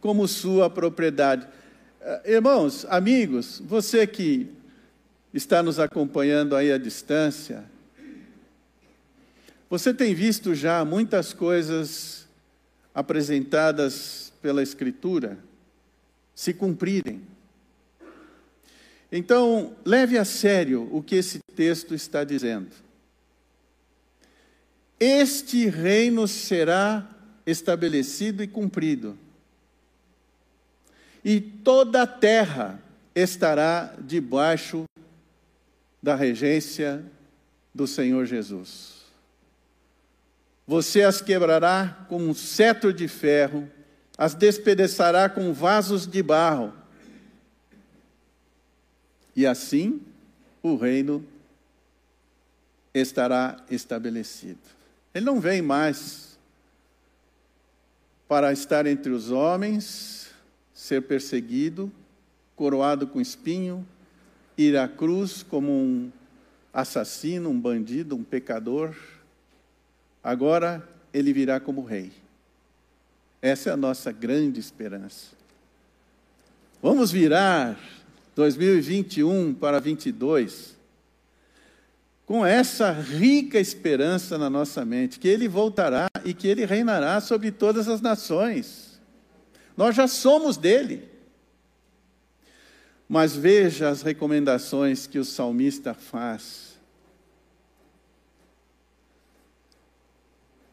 como 0.01 0.27
sua 0.27 0.69
propriedade. 0.69 1.47
Eh, 2.01 2.33
irmãos, 2.33 2.85
amigos, 2.89 3.61
você 3.65 4.05
que 4.05 4.49
está 5.33 5.63
nos 5.63 5.79
acompanhando 5.79 6.55
aí 6.55 6.71
à 6.71 6.77
distância, 6.77 7.65
você 9.69 9.93
tem 9.93 10.13
visto 10.13 10.53
já 10.53 10.83
muitas 10.85 11.33
coisas 11.33 12.27
apresentadas 12.93 14.31
pela 14.41 14.61
Escritura 14.61 15.37
se 16.33 16.53
cumprirem. 16.53 17.21
Então, 19.11 19.75
leve 19.85 20.17
a 20.17 20.25
sério 20.25 20.89
o 20.91 21.01
que 21.01 21.15
esse 21.15 21.39
texto 21.55 21.95
está 21.95 22.23
dizendo. 22.23 22.71
Este 24.99 25.67
reino 25.67 26.27
será 26.27 27.09
estabelecido 27.45 28.43
e 28.43 28.47
cumprido 28.47 29.17
e 31.25 31.41
toda 31.41 32.03
a 32.03 32.07
terra 32.07 32.79
estará 33.15 33.95
debaixo 33.99 34.83
da 36.01 36.13
regência 36.13 37.03
do 37.73 37.87
Senhor 37.87 38.27
Jesus. 38.27 38.94
Você 40.67 41.03
as 41.03 41.21
quebrará 41.21 42.05
com 42.09 42.17
um 42.17 42.33
cetro 42.33 42.91
de 42.91 43.07
ferro, 43.07 43.69
as 44.17 44.33
despedaçará 44.33 45.29
com 45.29 45.53
vasos 45.53 46.07
de 46.07 46.23
barro. 46.23 46.73
E 49.35 49.45
assim 49.45 50.01
o 50.63 50.75
reino 50.75 51.25
estará 52.93 53.57
estabelecido. 53.69 54.59
Ele 55.13 55.25
não 55.25 55.39
vem 55.39 55.61
mais 55.61 56.37
para 58.27 58.51
estar 58.51 58.87
entre 58.87 59.11
os 59.11 59.29
homens, 59.29 60.29
ser 60.73 61.01
perseguido, 61.03 61.91
coroado 62.55 63.05
com 63.05 63.21
espinho, 63.21 63.85
ir 64.57 64.77
à 64.77 64.87
cruz 64.87 65.43
como 65.43 65.71
um 65.71 66.11
assassino, 66.73 67.49
um 67.49 67.59
bandido, 67.59 68.15
um 68.15 68.23
pecador. 68.23 68.95
Agora 70.25 70.83
ele 71.13 71.31
virá 71.31 71.59
como 71.59 71.83
rei. 71.83 72.11
Essa 73.39 73.69
é 73.69 73.73
a 73.73 73.77
nossa 73.77 74.11
grande 74.11 74.59
esperança. 74.59 75.35
Vamos 76.81 77.11
virar 77.11 77.79
2021 78.35 79.53
para 79.53 79.79
22 79.79 80.75
com 82.25 82.43
essa 82.43 82.91
rica 82.91 83.59
esperança 83.59 84.35
na 84.35 84.49
nossa 84.49 84.83
mente, 84.83 85.19
que 85.19 85.27
ele 85.27 85.47
voltará 85.47 86.07
e 86.23 86.33
que 86.33 86.47
ele 86.47 86.65
reinará 86.65 87.21
sobre 87.21 87.51
todas 87.51 87.87
as 87.87 88.01
nações. 88.01 88.99
Nós 89.77 89.95
já 89.95 90.07
somos 90.07 90.57
dele. 90.57 91.07
Mas 93.07 93.35
veja 93.35 93.89
as 93.89 94.01
recomendações 94.01 95.05
que 95.05 95.19
o 95.19 95.23
salmista 95.23 95.93
faz. 95.93 96.64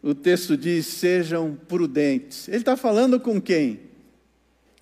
O 0.03 0.15
texto 0.15 0.57
diz: 0.57 0.87
sejam 0.87 1.57
prudentes. 1.69 2.49
Ele 2.49 2.59
está 2.59 2.77
falando 2.77 3.21
com 3.21 3.41
quem? 3.41 3.81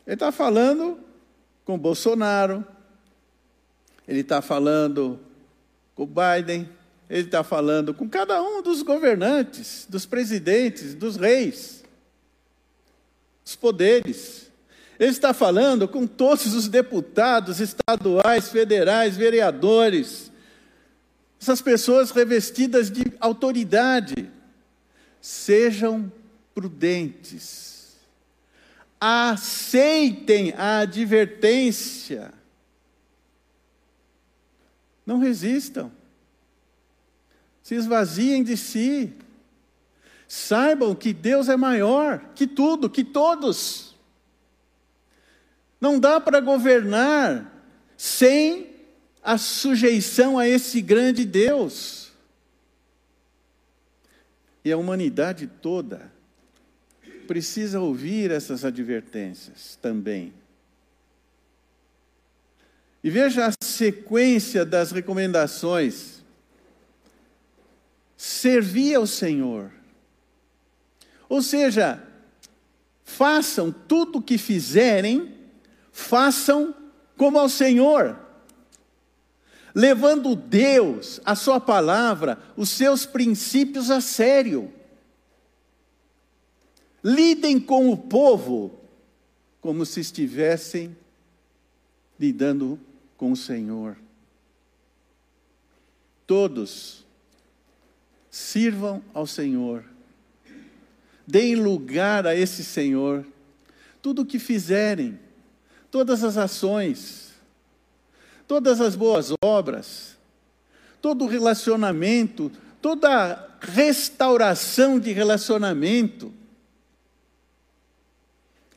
Ele 0.06 0.14
está 0.14 0.32
falando 0.32 0.98
com 1.64 1.78
Bolsonaro, 1.78 2.64
ele 4.08 4.20
está 4.20 4.40
falando 4.40 5.20
com 5.94 6.06
Biden, 6.06 6.68
ele 7.08 7.26
está 7.26 7.44
falando 7.44 7.92
com 7.92 8.08
cada 8.08 8.42
um 8.42 8.62
dos 8.62 8.82
governantes, 8.82 9.86
dos 9.88 10.06
presidentes, 10.06 10.94
dos 10.94 11.16
reis 11.16 11.80
os 13.50 13.56
poderes. 13.56 14.48
Ele 14.98 15.10
está 15.10 15.32
falando 15.32 15.88
com 15.88 16.06
todos 16.06 16.54
os 16.54 16.68
deputados 16.68 17.58
estaduais, 17.58 18.50
federais, 18.50 19.16
vereadores, 19.16 20.30
essas 21.40 21.60
pessoas 21.60 22.10
revestidas 22.10 22.90
de 22.90 23.04
autoridade. 23.18 24.30
Sejam 25.20 26.10
prudentes, 26.54 27.96
aceitem 29.00 30.52
a 30.56 30.78
advertência, 30.80 32.32
não 35.04 35.18
resistam, 35.18 35.90
se 37.62 37.74
esvaziem 37.74 38.42
de 38.42 38.56
si. 38.56 39.12
Saibam 40.26 40.94
que 40.94 41.12
Deus 41.12 41.48
é 41.48 41.56
maior 41.56 42.20
que 42.36 42.46
tudo, 42.46 42.88
que 42.88 43.02
todos. 43.02 43.96
Não 45.80 45.98
dá 45.98 46.20
para 46.20 46.40
governar 46.40 47.64
sem 47.96 48.70
a 49.22 49.36
sujeição 49.36 50.38
a 50.38 50.48
esse 50.48 50.80
grande 50.80 51.24
Deus. 51.24 51.99
E 54.64 54.70
a 54.70 54.76
humanidade 54.76 55.46
toda 55.46 56.12
precisa 57.26 57.80
ouvir 57.80 58.30
essas 58.30 58.64
advertências 58.64 59.78
também. 59.80 60.32
E 63.02 63.08
veja 63.08 63.46
a 63.46 63.64
sequência 63.64 64.64
das 64.64 64.90
recomendações. 64.90 66.20
Servir 68.16 68.96
ao 68.96 69.06
Senhor 69.06 69.72
ou 71.30 71.40
seja, 71.40 72.02
façam 73.04 73.70
tudo 73.70 74.18
o 74.18 74.22
que 74.22 74.36
fizerem, 74.36 75.32
façam 75.92 76.74
como 77.16 77.38
ao 77.38 77.48
Senhor, 77.48 78.18
levando 79.74 80.34
Deus, 80.34 81.20
a 81.24 81.34
Sua 81.34 81.60
palavra, 81.60 82.38
os 82.56 82.68
seus 82.70 83.06
princípios 83.06 83.90
a 83.90 84.00
sério. 84.00 84.72
Lidem 87.02 87.58
com 87.58 87.90
o 87.90 87.96
povo 87.96 88.78
como 89.60 89.86
se 89.86 90.00
estivessem 90.00 90.96
lidando 92.18 92.78
com 93.16 93.32
o 93.32 93.36
Senhor. 93.36 93.96
Todos 96.26 97.04
sirvam 98.30 99.02
ao 99.12 99.26
Senhor 99.26 99.84
deem 101.30 101.54
lugar 101.54 102.26
a 102.26 102.34
esse 102.34 102.64
Senhor. 102.64 103.24
Tudo 104.02 104.22
o 104.22 104.26
que 104.26 104.38
fizerem, 104.38 105.18
todas 105.90 106.24
as 106.24 106.36
ações, 106.36 107.29
todas 108.50 108.80
as 108.80 108.96
boas 108.96 109.32
obras, 109.40 110.16
todo 111.00 111.28
relacionamento, 111.28 112.50
toda 112.82 113.48
restauração 113.60 114.98
de 114.98 115.12
relacionamento, 115.12 116.34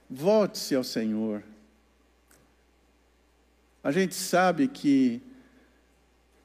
volte-se 0.08 0.76
ao 0.76 0.84
Senhor. 0.84 1.42
A 3.84 3.92
gente 3.92 4.14
sabe 4.14 4.68
que 4.68 5.20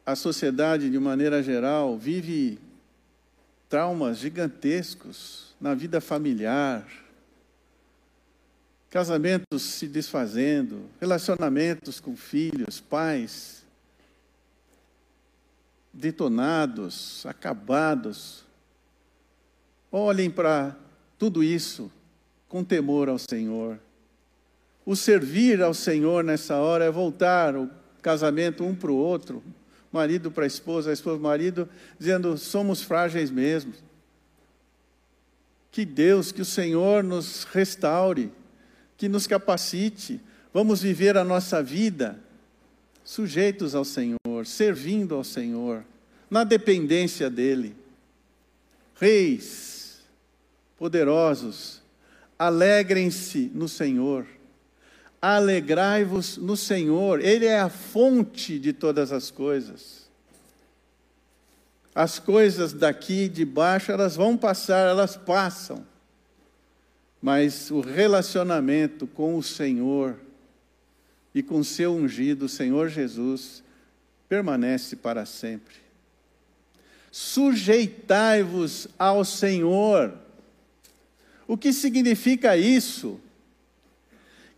a 0.07 0.17
sociedade, 0.17 0.89
de 0.89 0.99
maneira 0.99 1.43
geral, 1.43 1.99
vive 1.99 2.59
traumas 3.69 4.17
gigantescos 4.17 5.55
na 5.61 5.75
vida 5.75 6.01
familiar, 6.01 6.87
casamentos 8.91 9.63
se 9.63 9.87
desfazendo, 9.87 10.89
relacionamentos 11.01 12.01
com 12.01 12.17
filhos, 12.17 12.81
pais 12.81 13.59
detonados, 15.93 17.27
acabados. 17.27 18.45
Olhem 19.91 20.31
para 20.31 20.77
tudo 21.19 21.43
isso 21.43 21.91
com 22.49 22.63
temor 22.63 23.09
ao 23.09 23.19
Senhor. 23.19 23.79
o 24.87 24.97
servir 24.97 25.61
ao 25.61 25.75
Senhor 25.75 26.25
nessa 26.25 26.57
hora 26.57 26.87
é 26.87 26.91
voltar 26.91 27.55
o 27.55 27.69
casamento 28.01 28.65
um 28.65 28.75
para 28.75 28.91
o 28.91 28.97
outro, 28.97 29.43
marido 29.93 30.31
para 30.31 30.45
a 30.45 30.47
esposa, 30.47 30.89
a 30.89 30.95
esposa 30.95 31.17
para 31.19 31.27
o 31.27 31.31
marido, 31.31 31.69
dizendo: 31.99 32.39
somos 32.39 32.83
frágeis 32.83 33.31
mesmo. 33.31 33.75
Que 35.71 35.85
Deus, 35.85 36.33
que 36.33 36.41
o 36.41 36.47
Senhor 36.47 37.05
nos 37.05 37.45
restaure, 37.45 38.33
que 38.99 39.09
nos 39.09 39.29
capacite, 39.29 40.21
vamos 40.53 40.83
viver 40.83 41.17
a 41.17 41.23
nossa 41.23 41.63
vida 41.63 42.19
sujeitos 43.05 43.75
ao 43.75 43.85
Senhor, 43.85 44.45
servindo 44.45 45.15
ao 45.15 45.23
Senhor, 45.23 45.85
na 46.29 46.45
dependência 46.45 47.31
dEle. 47.31 47.75
Reis, 49.01 50.01
poderosos, 50.77 51.81
alegrem-se 52.37 53.51
no 53.55 53.69
Senhor. 53.69 54.27
Alegrai-vos 55.23 56.37
no 56.37 56.57
Senhor, 56.57 57.21
Ele 57.25 57.47
é 57.47 57.59
a 57.59 57.69
fonte 57.69 58.59
de 58.59 58.73
todas 58.73 59.11
as 59.13 59.31
coisas. 59.31 60.09
As 61.95 62.19
coisas 62.19 62.73
daqui 62.73 63.29
de 63.29 63.45
baixo, 63.45 63.91
elas 63.91 64.17
vão 64.17 64.37
passar, 64.37 64.89
elas 64.89 65.17
passam. 65.17 65.85
Mas 67.21 67.71
o 67.71 67.81
relacionamento 67.81 69.07
com 69.07 69.37
o 69.37 69.43
Senhor 69.43 70.17
e 71.35 71.43
com 71.43 71.63
seu 71.65 71.95
ungido, 71.95 72.49
Senhor 72.49 72.89
Jesus, 72.89 73.63
permanece 74.29 74.97
para 74.97 75.27
sempre. 75.27 75.75
Sujeitai-vos 77.11 78.89
ao 78.99 79.25
Senhor. 79.25 80.15
O 81.47 81.57
que 81.57 81.73
significa 81.73 82.57
isso? 82.57 83.21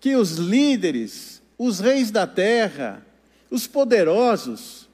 Que 0.01 0.17
os 0.17 0.33
líderes, 0.33 1.41
os 1.57 1.81
reis 1.81 2.11
da 2.11 2.27
terra, 2.27 3.05
os 3.51 3.67
poderosos, 3.67 4.89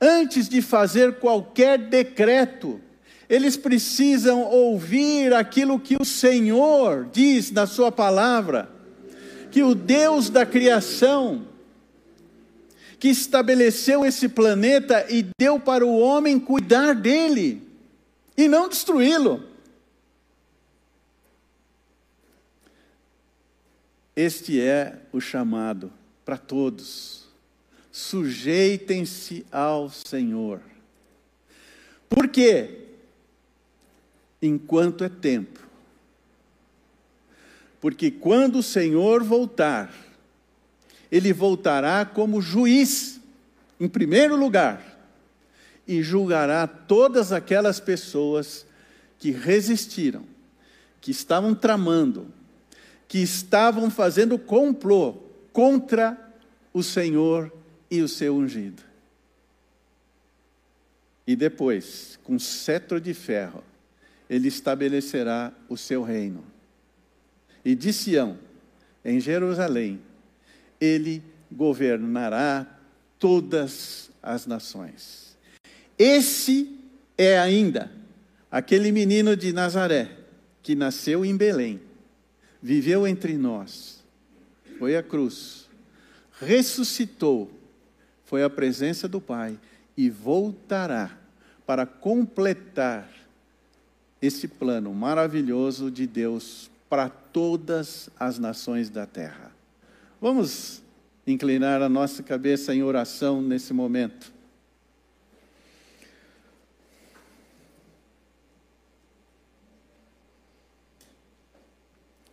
antes 0.00 0.48
de 0.48 0.62
fazer 0.62 1.18
qualquer 1.18 1.78
decreto, 1.78 2.80
eles 3.28 3.56
precisam 3.56 4.42
ouvir 4.42 5.32
aquilo 5.32 5.80
que 5.80 5.96
o 6.00 6.04
Senhor 6.04 7.08
diz 7.12 7.50
na 7.50 7.66
Sua 7.66 7.90
palavra, 7.90 8.68
que 9.50 9.62
o 9.62 9.74
Deus 9.74 10.28
da 10.28 10.44
criação, 10.44 11.46
que 12.98 13.08
estabeleceu 13.08 14.04
esse 14.04 14.28
planeta 14.28 15.06
e 15.10 15.26
deu 15.38 15.58
para 15.60 15.84
o 15.84 15.98
homem 15.98 16.38
cuidar 16.38 16.94
dele 16.94 17.62
e 18.36 18.48
não 18.48 18.68
destruí-lo. 18.68 19.42
Este 24.16 24.60
é 24.60 25.00
o 25.12 25.20
chamado 25.20 25.92
para 26.24 26.36
todos. 26.36 27.24
Sujeitem-se 27.90 29.44
ao 29.50 29.90
Senhor. 29.90 30.60
Por 32.08 32.28
quê? 32.28 32.83
Enquanto 34.46 35.02
é 35.02 35.08
tempo. 35.08 35.58
Porque 37.80 38.10
quando 38.10 38.58
o 38.58 38.62
Senhor 38.62 39.24
voltar, 39.24 39.90
ele 41.10 41.32
voltará 41.32 42.04
como 42.04 42.42
juiz, 42.42 43.18
em 43.80 43.88
primeiro 43.88 44.36
lugar, 44.36 44.82
e 45.88 46.02
julgará 46.02 46.66
todas 46.66 47.32
aquelas 47.32 47.80
pessoas 47.80 48.66
que 49.18 49.30
resistiram, 49.30 50.26
que 51.00 51.10
estavam 51.10 51.54
tramando, 51.54 52.26
que 53.08 53.20
estavam 53.20 53.90
fazendo 53.90 54.38
complô 54.38 55.14
contra 55.54 56.18
o 56.70 56.82
Senhor 56.82 57.50
e 57.90 58.02
o 58.02 58.08
seu 58.08 58.36
ungido. 58.36 58.82
E 61.26 61.34
depois, 61.34 62.18
com 62.22 62.38
cetro 62.38 63.00
de 63.00 63.14
ferro, 63.14 63.64
ele 64.28 64.48
estabelecerá 64.48 65.52
o 65.68 65.76
seu 65.76 66.02
reino. 66.02 66.44
E 67.64 67.74
de 67.74 67.92
Sião, 67.92 68.38
em 69.04 69.20
Jerusalém, 69.20 70.00
ele 70.80 71.22
governará 71.50 72.66
todas 73.18 74.10
as 74.22 74.46
nações. 74.46 75.36
Esse 75.98 76.78
é 77.16 77.38
ainda 77.38 77.92
aquele 78.50 78.90
menino 78.90 79.36
de 79.36 79.52
Nazaré 79.52 80.10
que 80.62 80.74
nasceu 80.74 81.24
em 81.24 81.36
Belém, 81.36 81.80
viveu 82.62 83.06
entre 83.06 83.36
nós, 83.36 84.02
foi 84.78 84.96
à 84.96 85.02
cruz, 85.02 85.68
ressuscitou, 86.40 87.50
foi 88.24 88.42
à 88.42 88.50
presença 88.50 89.06
do 89.06 89.20
Pai 89.20 89.58
e 89.96 90.10
voltará 90.10 91.16
para 91.66 91.86
completar 91.86 93.08
esse 94.26 94.48
plano 94.48 94.92
maravilhoso 94.94 95.90
de 95.90 96.06
Deus 96.06 96.70
para 96.88 97.08
todas 97.08 98.08
as 98.18 98.38
nações 98.38 98.88
da 98.88 99.06
terra. 99.06 99.52
Vamos 100.20 100.82
inclinar 101.26 101.82
a 101.82 101.88
nossa 101.88 102.22
cabeça 102.22 102.74
em 102.74 102.82
oração 102.82 103.42
nesse 103.42 103.72
momento. 103.72 104.32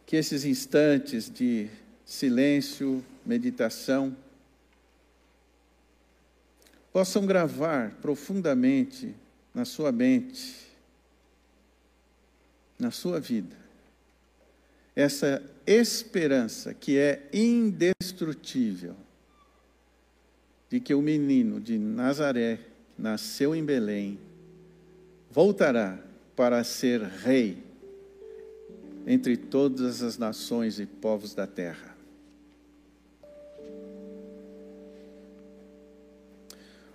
Que 0.05 0.17
esses 0.17 0.43
instantes 0.43 1.29
de 1.29 1.69
silêncio, 2.05 3.03
meditação, 3.25 4.15
possam 6.91 7.25
gravar 7.25 7.91
profundamente 8.01 9.15
na 9.53 9.63
sua 9.63 9.91
mente, 9.91 10.70
na 12.81 12.89
sua 12.89 13.19
vida, 13.19 13.55
essa 14.95 15.41
esperança 15.67 16.73
que 16.73 16.97
é 16.97 17.29
indestrutível 17.31 18.95
de 20.67 20.79
que 20.79 20.91
o 20.95 21.01
menino 21.01 21.61
de 21.61 21.77
Nazaré 21.77 22.59
nasceu 22.97 23.55
em 23.55 23.63
Belém, 23.63 24.17
voltará 25.29 25.99
para 26.35 26.63
ser 26.63 27.01
rei 27.01 27.63
entre 29.05 29.37
todas 29.37 30.01
as 30.01 30.17
nações 30.17 30.79
e 30.79 30.87
povos 30.87 31.35
da 31.35 31.45
terra. 31.45 31.95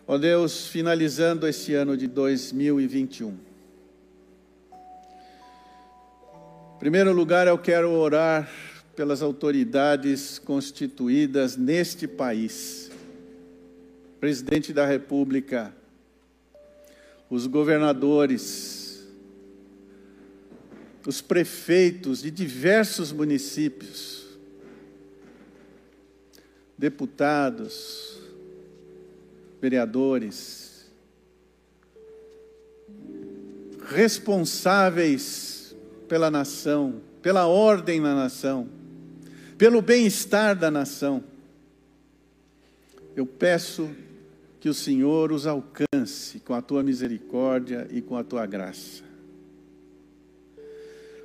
Ó 0.08 0.14
oh 0.14 0.18
Deus, 0.18 0.66
finalizando 0.66 1.46
esse 1.46 1.74
ano 1.74 1.96
de 1.96 2.08
2021, 2.08 3.45
Em 6.76 6.78
primeiro 6.78 7.10
lugar, 7.10 7.46
eu 7.46 7.56
quero 7.56 7.90
orar 7.90 8.50
pelas 8.94 9.22
autoridades 9.22 10.38
constituídas 10.38 11.56
neste 11.56 12.06
país. 12.06 12.90
Presidente 14.20 14.74
da 14.74 14.84
República, 14.84 15.74
os 17.30 17.46
governadores, 17.46 19.08
os 21.06 21.22
prefeitos 21.22 22.20
de 22.20 22.30
diversos 22.30 23.10
municípios, 23.10 24.26
deputados, 26.76 28.20
vereadores, 29.62 30.90
responsáveis 33.88 35.55
pela 36.08 36.30
nação, 36.30 37.00
pela 37.22 37.46
ordem 37.46 38.00
na 38.00 38.14
nação, 38.14 38.68
pelo 39.58 39.82
bem-estar 39.82 40.56
da 40.56 40.70
nação. 40.70 41.22
Eu 43.14 43.26
peço 43.26 43.90
que 44.60 44.68
o 44.68 44.74
Senhor 44.74 45.32
os 45.32 45.46
alcance 45.46 46.40
com 46.40 46.54
a 46.54 46.62
tua 46.62 46.82
misericórdia 46.82 47.86
e 47.90 48.00
com 48.00 48.16
a 48.16 48.24
tua 48.24 48.46
graça. 48.46 49.04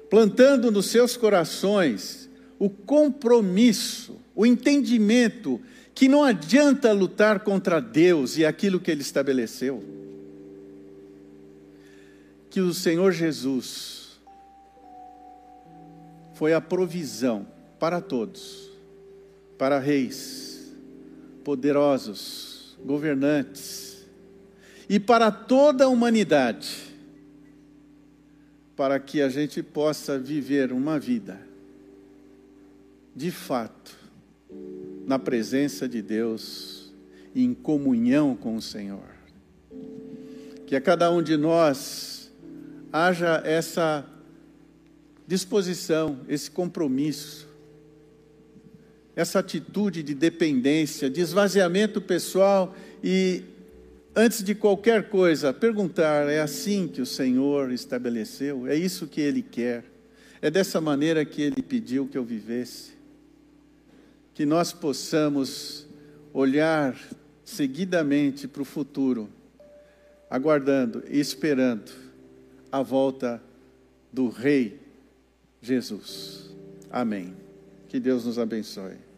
Plantando 0.09 0.71
nos 0.71 0.88
seus 0.88 1.15
corações 1.15 2.29
o 2.59 2.69
compromisso, 2.69 4.19
o 4.36 4.45
entendimento 4.45 5.59
que 5.93 6.07
não 6.07 6.23
adianta 6.23 6.91
lutar 6.91 7.41
contra 7.41 7.79
Deus 7.79 8.38
e 8.38 8.45
aquilo 8.45 8.79
que 8.79 8.91
Ele 8.91 9.01
estabeleceu. 9.01 9.84
Que 12.49 12.59
o 12.59 12.73
Senhor 12.73 13.11
Jesus 13.11 14.00
foi 16.41 16.55
a 16.55 16.59
provisão 16.59 17.45
para 17.79 18.01
todos, 18.01 18.71
para 19.59 19.77
reis, 19.77 20.73
poderosos, 21.43 22.75
governantes 22.83 24.07
e 24.89 24.99
para 24.99 25.29
toda 25.29 25.83
a 25.83 25.87
humanidade, 25.87 26.95
para 28.75 28.99
que 28.99 29.21
a 29.21 29.29
gente 29.29 29.61
possa 29.61 30.17
viver 30.17 30.71
uma 30.71 30.97
vida, 30.97 31.39
de 33.15 33.29
fato, 33.29 33.95
na 35.05 35.19
presença 35.19 35.87
de 35.87 36.01
Deus, 36.01 36.91
em 37.35 37.53
comunhão 37.53 38.35
com 38.35 38.55
o 38.55 38.61
Senhor. 38.63 39.11
Que 40.65 40.75
a 40.75 40.81
cada 40.81 41.11
um 41.11 41.21
de 41.21 41.37
nós 41.37 42.31
haja 42.91 43.43
essa 43.45 44.11
disposição, 45.32 46.19
esse 46.27 46.51
compromisso, 46.51 47.47
essa 49.15 49.39
atitude 49.39 50.03
de 50.03 50.13
dependência, 50.13 51.09
de 51.09 51.21
esvaziamento 51.21 52.01
pessoal 52.01 52.75
e, 53.01 53.41
antes 54.13 54.43
de 54.43 54.53
qualquer 54.53 55.07
coisa, 55.07 55.53
perguntar: 55.53 56.29
é 56.29 56.41
assim 56.41 56.86
que 56.86 57.01
o 57.01 57.05
Senhor 57.05 57.71
estabeleceu? 57.71 58.67
É 58.67 58.75
isso 58.75 59.07
que 59.07 59.21
Ele 59.21 59.41
quer? 59.41 59.86
É 60.41 60.51
dessa 60.51 60.82
maneira 60.82 61.23
que 61.23 61.41
Ele 61.41 61.61
pediu 61.61 62.09
que 62.09 62.17
eu 62.17 62.25
vivesse? 62.25 62.91
Que 64.34 64.45
nós 64.45 64.73
possamos 64.73 65.88
olhar 66.34 66.99
seguidamente 67.45 68.49
para 68.49 68.63
o 68.63 68.65
futuro, 68.65 69.29
aguardando 70.29 71.05
e 71.09 71.21
esperando 71.21 71.89
a 72.69 72.82
volta 72.82 73.41
do 74.11 74.27
Rei 74.27 74.80
Jesus. 75.62 76.55
Amém. 76.89 77.36
Que 77.88 77.99
Deus 77.99 78.26
nos 78.26 78.39
abençoe. 78.39 79.11